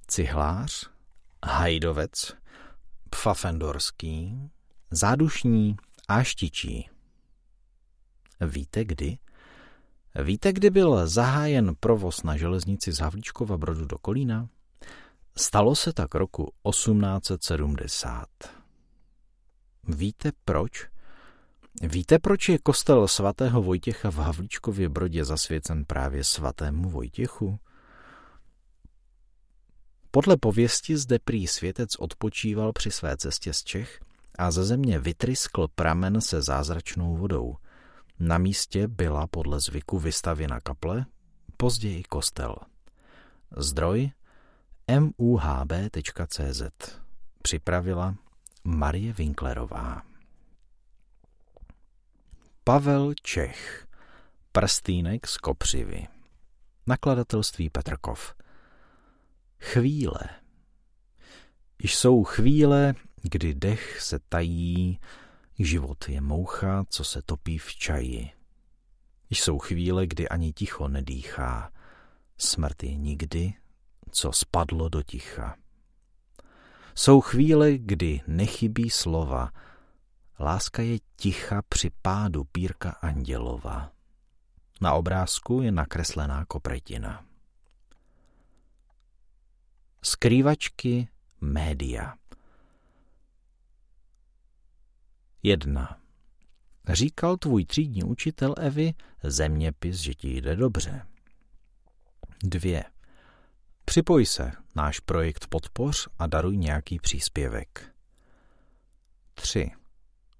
[0.08, 0.89] Cihlář,
[1.46, 2.34] Hajdovec,
[3.10, 4.50] Pfafendorský,
[4.92, 5.78] Zádušní
[6.08, 6.89] a Štičí.
[8.42, 9.18] Víte kdy?
[10.16, 14.49] Víte, kdy byl zahájen provoz na železnici z Havlíčkova Brodu do Kolína?
[15.38, 18.26] Stalo se tak roku 1870.
[19.88, 20.88] Víte proč?
[21.82, 27.59] Víte, proč je kostel svatého Vojtěcha v Havlíčkově Brodě zasvěcen právě svatému Vojtěchu?
[30.12, 33.99] Podle pověsti zde prý světec odpočíval při své cestě z Čech
[34.38, 37.55] a ze země vytryskl pramen se zázračnou vodou–
[38.22, 41.05] na místě byla podle zvyku vystavěna kaple,
[41.57, 42.55] později kostel.
[43.57, 44.11] Zdroj
[45.17, 46.61] muhb.cz
[47.41, 48.15] Připravila
[48.63, 50.01] Marie Winklerová.
[52.63, 53.88] Pavel Čech
[54.51, 56.07] Prstýnek z Kopřivy
[56.88, 58.36] Nakladatelství Petrkov
[59.59, 60.22] Chvíle
[61.80, 64.99] Jsou chvíle, kdy dech se tají,
[65.66, 68.30] Život je moucha, co se topí v čaji.
[69.30, 71.72] Jsou chvíle, kdy ani ticho nedýchá.
[72.38, 73.53] Smrt je nikdy,
[74.12, 75.55] co spadlo do ticha.
[76.95, 79.51] Jsou chvíle, kdy nechybí slova.
[80.39, 83.91] Láska je ticha při pádu Pírka Andělova.
[84.82, 87.26] Na obrázku je nakreslená kopretina.
[90.03, 91.07] Skrývačky
[91.41, 92.20] média.
[95.44, 95.98] Jedna.
[96.89, 101.08] Říkal tvůj třídní učitel Evy zeměpis, že ti jde dobře.
[102.44, 102.84] Dvě.
[103.86, 107.94] Připoj se, náš projekt podpoř a daruj nějaký příspěvek.
[109.34, 109.72] 3.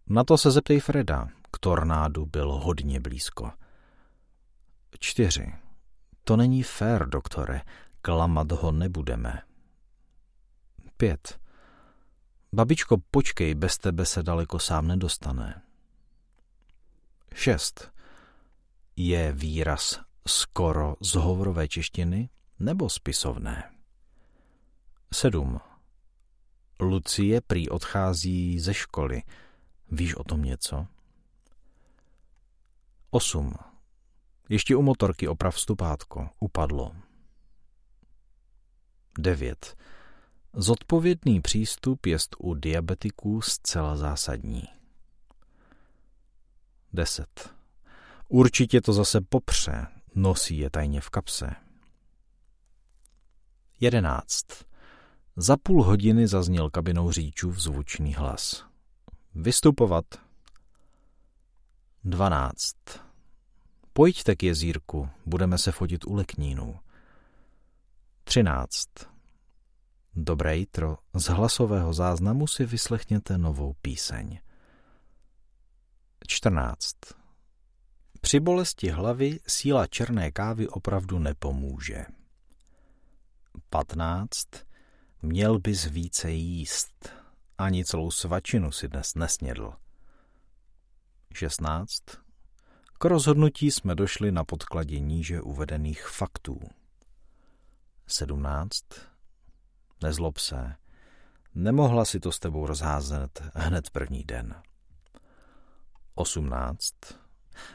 [0.08, 3.52] Na to se zeptej Freda, k tornádu byl hodně blízko.
[5.00, 5.54] 4.
[6.24, 7.62] To není fér, doktore,
[8.02, 9.42] klamat ho nebudeme.
[10.98, 11.41] 5.
[12.54, 15.62] Babičko, počkej, bez tebe se daleko sám nedostane.
[17.34, 17.92] 6.
[18.96, 22.30] Je výraz skoro z hovorové češtiny
[22.60, 23.72] nebo spisovné?
[25.14, 25.60] 7.
[26.80, 29.24] Lucie prý odchází ze školy.
[29.92, 30.88] Víš o tom něco?
[33.10, 33.54] 8.
[34.50, 36.30] Ještě u motorky oprav stupátko.
[36.40, 36.96] Upadlo.
[39.18, 39.78] 9.
[40.54, 44.64] Zodpovědný přístup jest u diabetiků zcela zásadní.
[46.94, 47.56] 10.
[48.28, 51.56] Určitě to zase popře, nosí je tajně v kapse.
[53.80, 54.46] 11.
[55.36, 58.66] Za půl hodiny zazněl kabinou řidičův zvučný hlas.
[59.36, 60.06] Vystupovat.
[62.04, 62.76] 12.
[63.94, 66.80] Pojďte k jezírku, budeme se fotit u leknínů.
[68.24, 69.11] 13.
[70.16, 74.40] Dobré jitro, z hlasového záznamu si vyslechněte novou píseň.
[76.28, 76.96] 14.
[78.22, 82.06] Při bolesti hlavy síla černé kávy opravdu nepomůže.
[83.70, 84.48] 15.
[85.22, 87.10] Měl bys více jíst.
[87.58, 89.74] Ani celou svačinu si dnes nesnědl.
[91.34, 92.04] 16.
[93.00, 96.60] K rozhodnutí jsme došli na podkladě níže uvedených faktů.
[98.08, 98.84] 17.
[100.04, 100.76] Nezlob se.
[101.56, 104.56] Nemohla si to s tebou rozházet hned první den.
[106.16, 106.96] 18.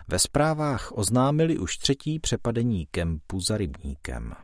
[0.08, 4.34] Ve zprávách oznámili už třetí přepadení kempu za rybníkem.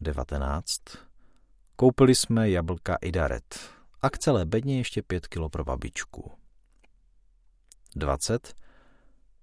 [0.00, 0.82] 19.
[1.76, 3.70] Koupili jsme jablka i daret.
[4.02, 6.32] A celé bedně ještě pět kilo pro babičku.
[7.96, 8.54] 20.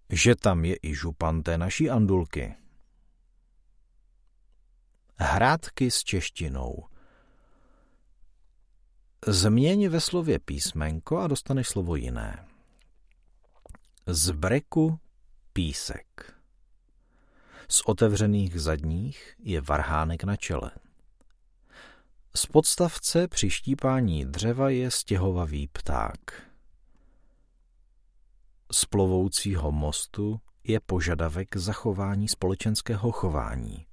[0.09, 2.55] Že tam je i župan té naší andulky.
[5.17, 6.83] Hrádky s češtinou.
[9.27, 12.47] Změň ve slově písmenko a dostaneš slovo jiné.
[14.07, 14.99] Z breku
[15.53, 16.35] písek.
[17.69, 20.71] Z otevřených zadních je varhánek na čele.
[22.35, 26.49] Z podstavce při štípání dřeva je stěhovavý pták.
[28.71, 33.85] Z plovoucího mostu je požadavek zachování společenského chování.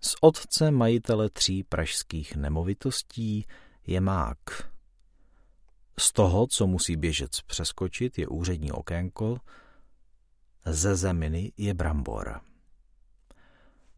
[0.00, 3.46] Z otce majitele tří pražských nemovitostí
[3.86, 4.38] je mák.
[5.98, 9.38] Z toho, co musí běžec přeskočit, je úřední okénko,
[10.66, 12.40] ze zeminy je brambor.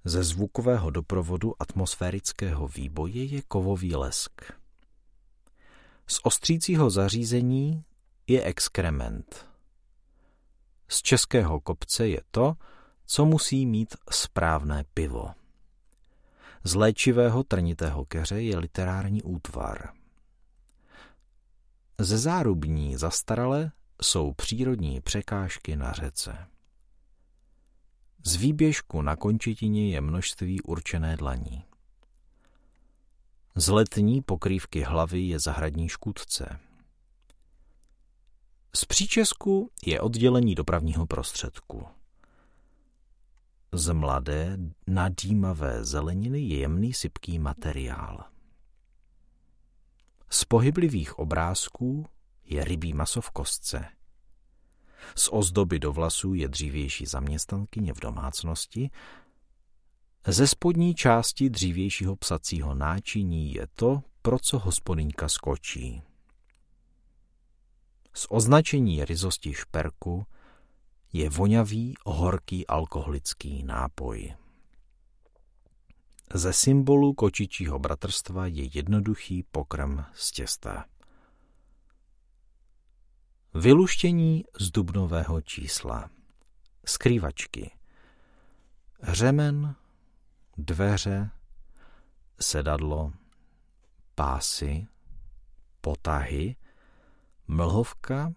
[0.05, 4.53] Ze zvukového doprovodu atmosférického výboje je kovový lesk.
[6.07, 7.85] Z ostřícího zařízení
[8.27, 9.47] je exkrement.
[10.89, 12.57] Z českého kopce je to,
[13.07, 15.40] co musí mít správné pivo.
[16.65, 19.93] Z léčivého trnitého keře je literární útvar.
[21.99, 23.73] Ze zárubní zastarale
[24.03, 26.47] jsou přírodní překážky na řece.
[28.25, 31.65] Z výběžku na končetině je množství určené dlaní.
[33.55, 36.61] Z letní pokrývky hlavy je zahradní škůdce.
[38.77, 41.87] Z příčesku je oddělení dopravního prostředku.
[43.73, 48.25] Z mladé, nadýmavé zeleniny je jemný sypký materiál.
[50.31, 52.07] Z pohyblivých obrázků
[52.45, 53.89] je rybí maso v kostce.
[55.15, 58.91] Z ozdoby do vlasů je dřívější zaměstnankyně v domácnosti.
[60.27, 66.03] Ze spodní části dřívějšího psacího náčiní je to, pro co hospodyňka skočí.
[68.15, 70.27] Z označení ryzosti šperku
[71.13, 74.35] je vonavý, horký alkoholický nápoj.
[76.35, 80.85] Ze symbolu kočičího bratrstva je jednoduchý pokrm z těsta.
[83.55, 86.11] Vyluštění z dubnového čísla.
[86.87, 87.71] Skrývačky.
[89.01, 89.75] Hřemen,
[90.59, 91.31] dveře,
[92.41, 93.13] sedadlo,
[94.15, 94.87] pásy,
[95.81, 96.57] potahy,
[97.49, 98.33] mlhovka,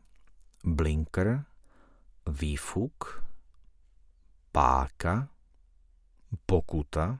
[0.63, 1.45] blinker,
[2.27, 3.23] výfuk,
[4.51, 5.27] páka,
[6.45, 7.19] pokuta,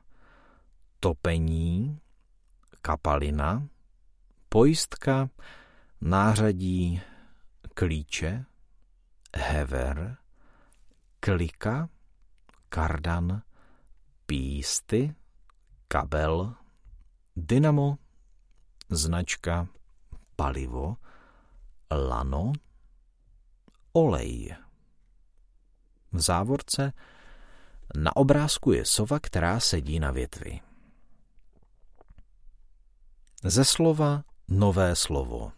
[1.00, 2.00] topení,
[2.82, 3.68] kapalina,
[4.50, 5.30] pojistka,
[6.02, 7.02] nářadí,
[7.74, 8.46] klíče,
[9.38, 10.18] hever,
[11.20, 11.90] klika,
[12.70, 13.42] kardan,
[14.26, 15.16] písty,
[15.88, 16.56] kabel,
[17.36, 17.98] dynamo,
[18.90, 19.68] značka,
[20.36, 20.98] palivo,
[21.92, 22.54] lano,
[23.94, 24.56] olej.
[26.14, 26.94] V závorce
[27.98, 30.60] na obrázku je sova, která sedí na větvi.
[33.44, 35.52] Ze slova nové slovo.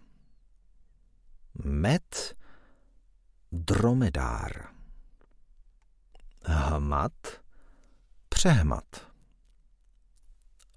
[1.64, 2.36] Met,
[3.52, 4.70] dromedár.
[6.46, 7.12] Hmat,
[8.30, 9.12] přehmat.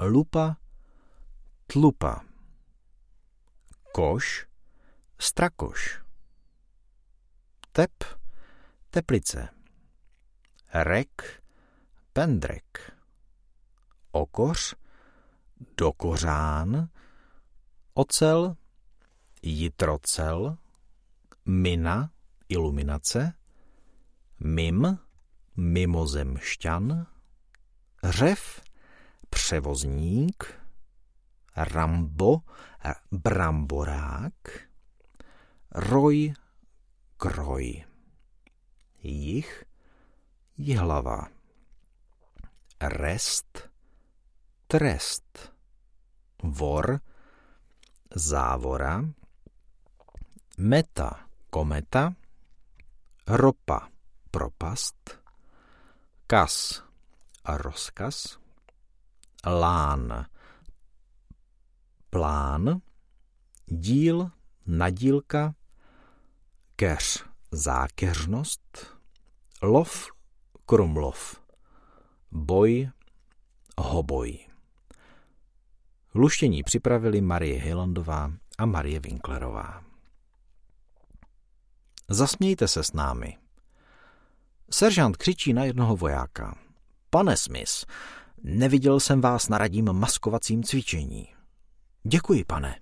[0.01, 0.57] Lupa,
[1.67, 2.25] tlupa.
[3.93, 4.47] Koš,
[5.19, 6.03] strakoš.
[7.73, 8.05] Tep,
[8.91, 9.58] teplice.
[10.75, 11.43] Rek,
[12.13, 12.93] pendrek.
[14.11, 14.75] Okoř,
[15.77, 16.89] dokořán.
[17.95, 18.57] Ocel,
[19.43, 20.59] jitrocel.
[21.45, 22.11] Mina,
[22.49, 23.33] iluminace.
[24.41, 24.99] Mim,
[25.57, 27.07] mimozemšťan.
[28.05, 28.61] Řev,
[29.31, 30.55] převozník.
[31.57, 32.41] Rambo,
[33.13, 34.69] bramborák.
[35.71, 36.35] Roj,
[37.17, 37.85] kroj.
[39.03, 39.68] Jich,
[40.59, 41.31] jihlava.
[42.81, 43.71] Rest,
[44.67, 45.53] trest.
[46.43, 47.01] Vor,
[48.15, 49.05] závora.
[50.59, 52.15] Meta, kometa.
[53.27, 53.89] Ropa,
[54.31, 55.23] propast.
[56.27, 56.83] Kas,
[57.45, 58.39] rozkaz.
[59.47, 60.27] Lán,
[62.11, 62.83] plán.
[63.67, 64.31] Díl,
[64.67, 65.55] nadílka.
[66.77, 68.97] Keř, zákeřnost.
[69.63, 70.18] Lov,
[70.69, 71.41] krumlov.
[72.31, 72.91] Boj,
[73.79, 74.39] hoboj.
[76.15, 79.85] Luštění připravili Marie Hylandová a Marie Winklerová.
[82.09, 83.39] Zasmějte se s námi.
[84.71, 86.59] Seržant křičí na jednoho vojáka.
[87.11, 87.87] Pane Smith,
[88.43, 91.29] neviděl jsem vás na radím maskovacím cvičení.
[92.03, 92.81] Děkuji, pane.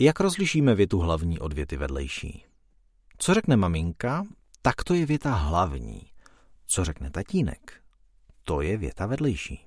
[0.00, 2.44] Jak rozlišíme větu hlavní od věty vedlejší?
[3.18, 4.24] Co řekne maminka,
[4.62, 6.10] tak to je věta hlavní.
[6.66, 7.82] Co řekne tatínek,
[8.44, 9.66] to je věta vedlejší.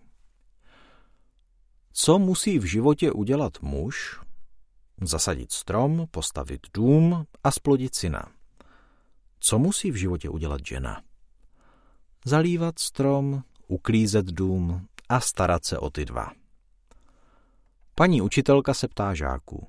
[1.94, 4.20] Co musí v životě udělat muž?
[5.02, 8.32] Zasadit strom, postavit dům a splodit syna.
[9.40, 11.02] Co musí v životě udělat žena?
[12.26, 16.32] Zalívat strom, uklízet dům a starat se o ty dva.
[17.96, 19.68] Paní učitelka se ptá žáků.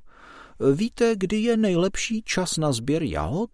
[0.74, 3.50] Víte, kdy je nejlepší čas na sběr jahod?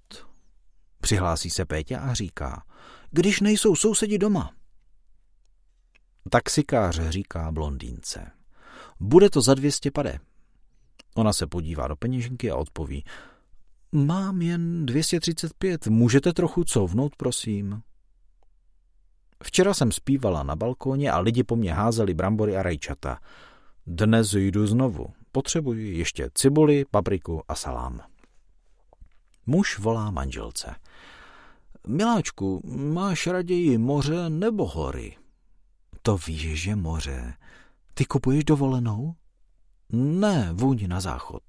[1.02, 2.64] Přihlásí se Péťa a říká.
[3.10, 4.52] Když nejsou sousedi doma.
[6.30, 8.30] Taxikář říká blondýnce.
[9.00, 10.18] Bude to za dvěstě pade.
[11.14, 13.04] Ona se podívá do peněženky a odpoví.
[13.92, 17.82] Mám jen 235, můžete trochu couvnout, prosím?
[19.44, 23.18] Včera jsem zpívala na balkóně a lidi po mně házeli brambory a rajčata.
[23.86, 25.06] Dnes jdu znovu.
[25.32, 28.00] Potřebuji ještě cibuli, papriku a salám.
[29.46, 30.74] Muž volá manželce.
[31.88, 32.60] Miláčku,
[32.94, 35.16] máš raději moře nebo hory?
[36.02, 37.34] To víš, že moře.
[37.94, 39.14] Ty kupuješ dovolenou?
[39.92, 41.42] Ne, vůň na záchod.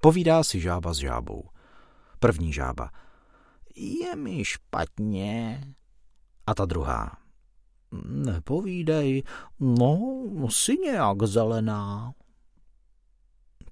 [0.00, 1.48] Povídá si žába s žábou.
[2.18, 2.90] První žába.
[3.76, 5.64] Je mi špatně.
[6.46, 7.18] A ta druhá.
[8.04, 9.22] Nepovídej,
[9.60, 9.98] no,
[10.50, 12.12] si nějak zelená.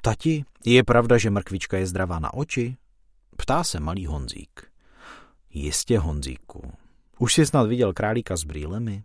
[0.03, 2.77] Tati, je pravda, že mrkvička je zdravá na oči?
[3.37, 4.74] Ptá se malý Honzík.
[5.55, 6.73] Jistě, Honzíku.
[7.19, 9.05] Už jsi snad viděl králíka s brýlemi?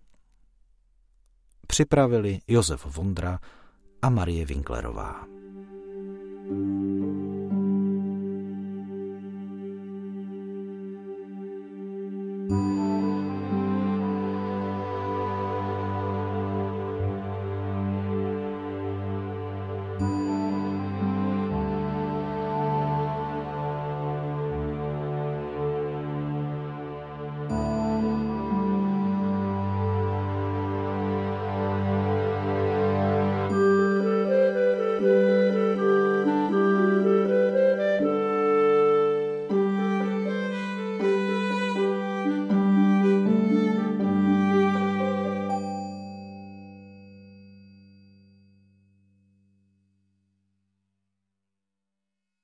[1.67, 3.39] Připravili Josef Vondra
[4.01, 5.25] a Marie Winklerová.
[6.49, 7.08] thank you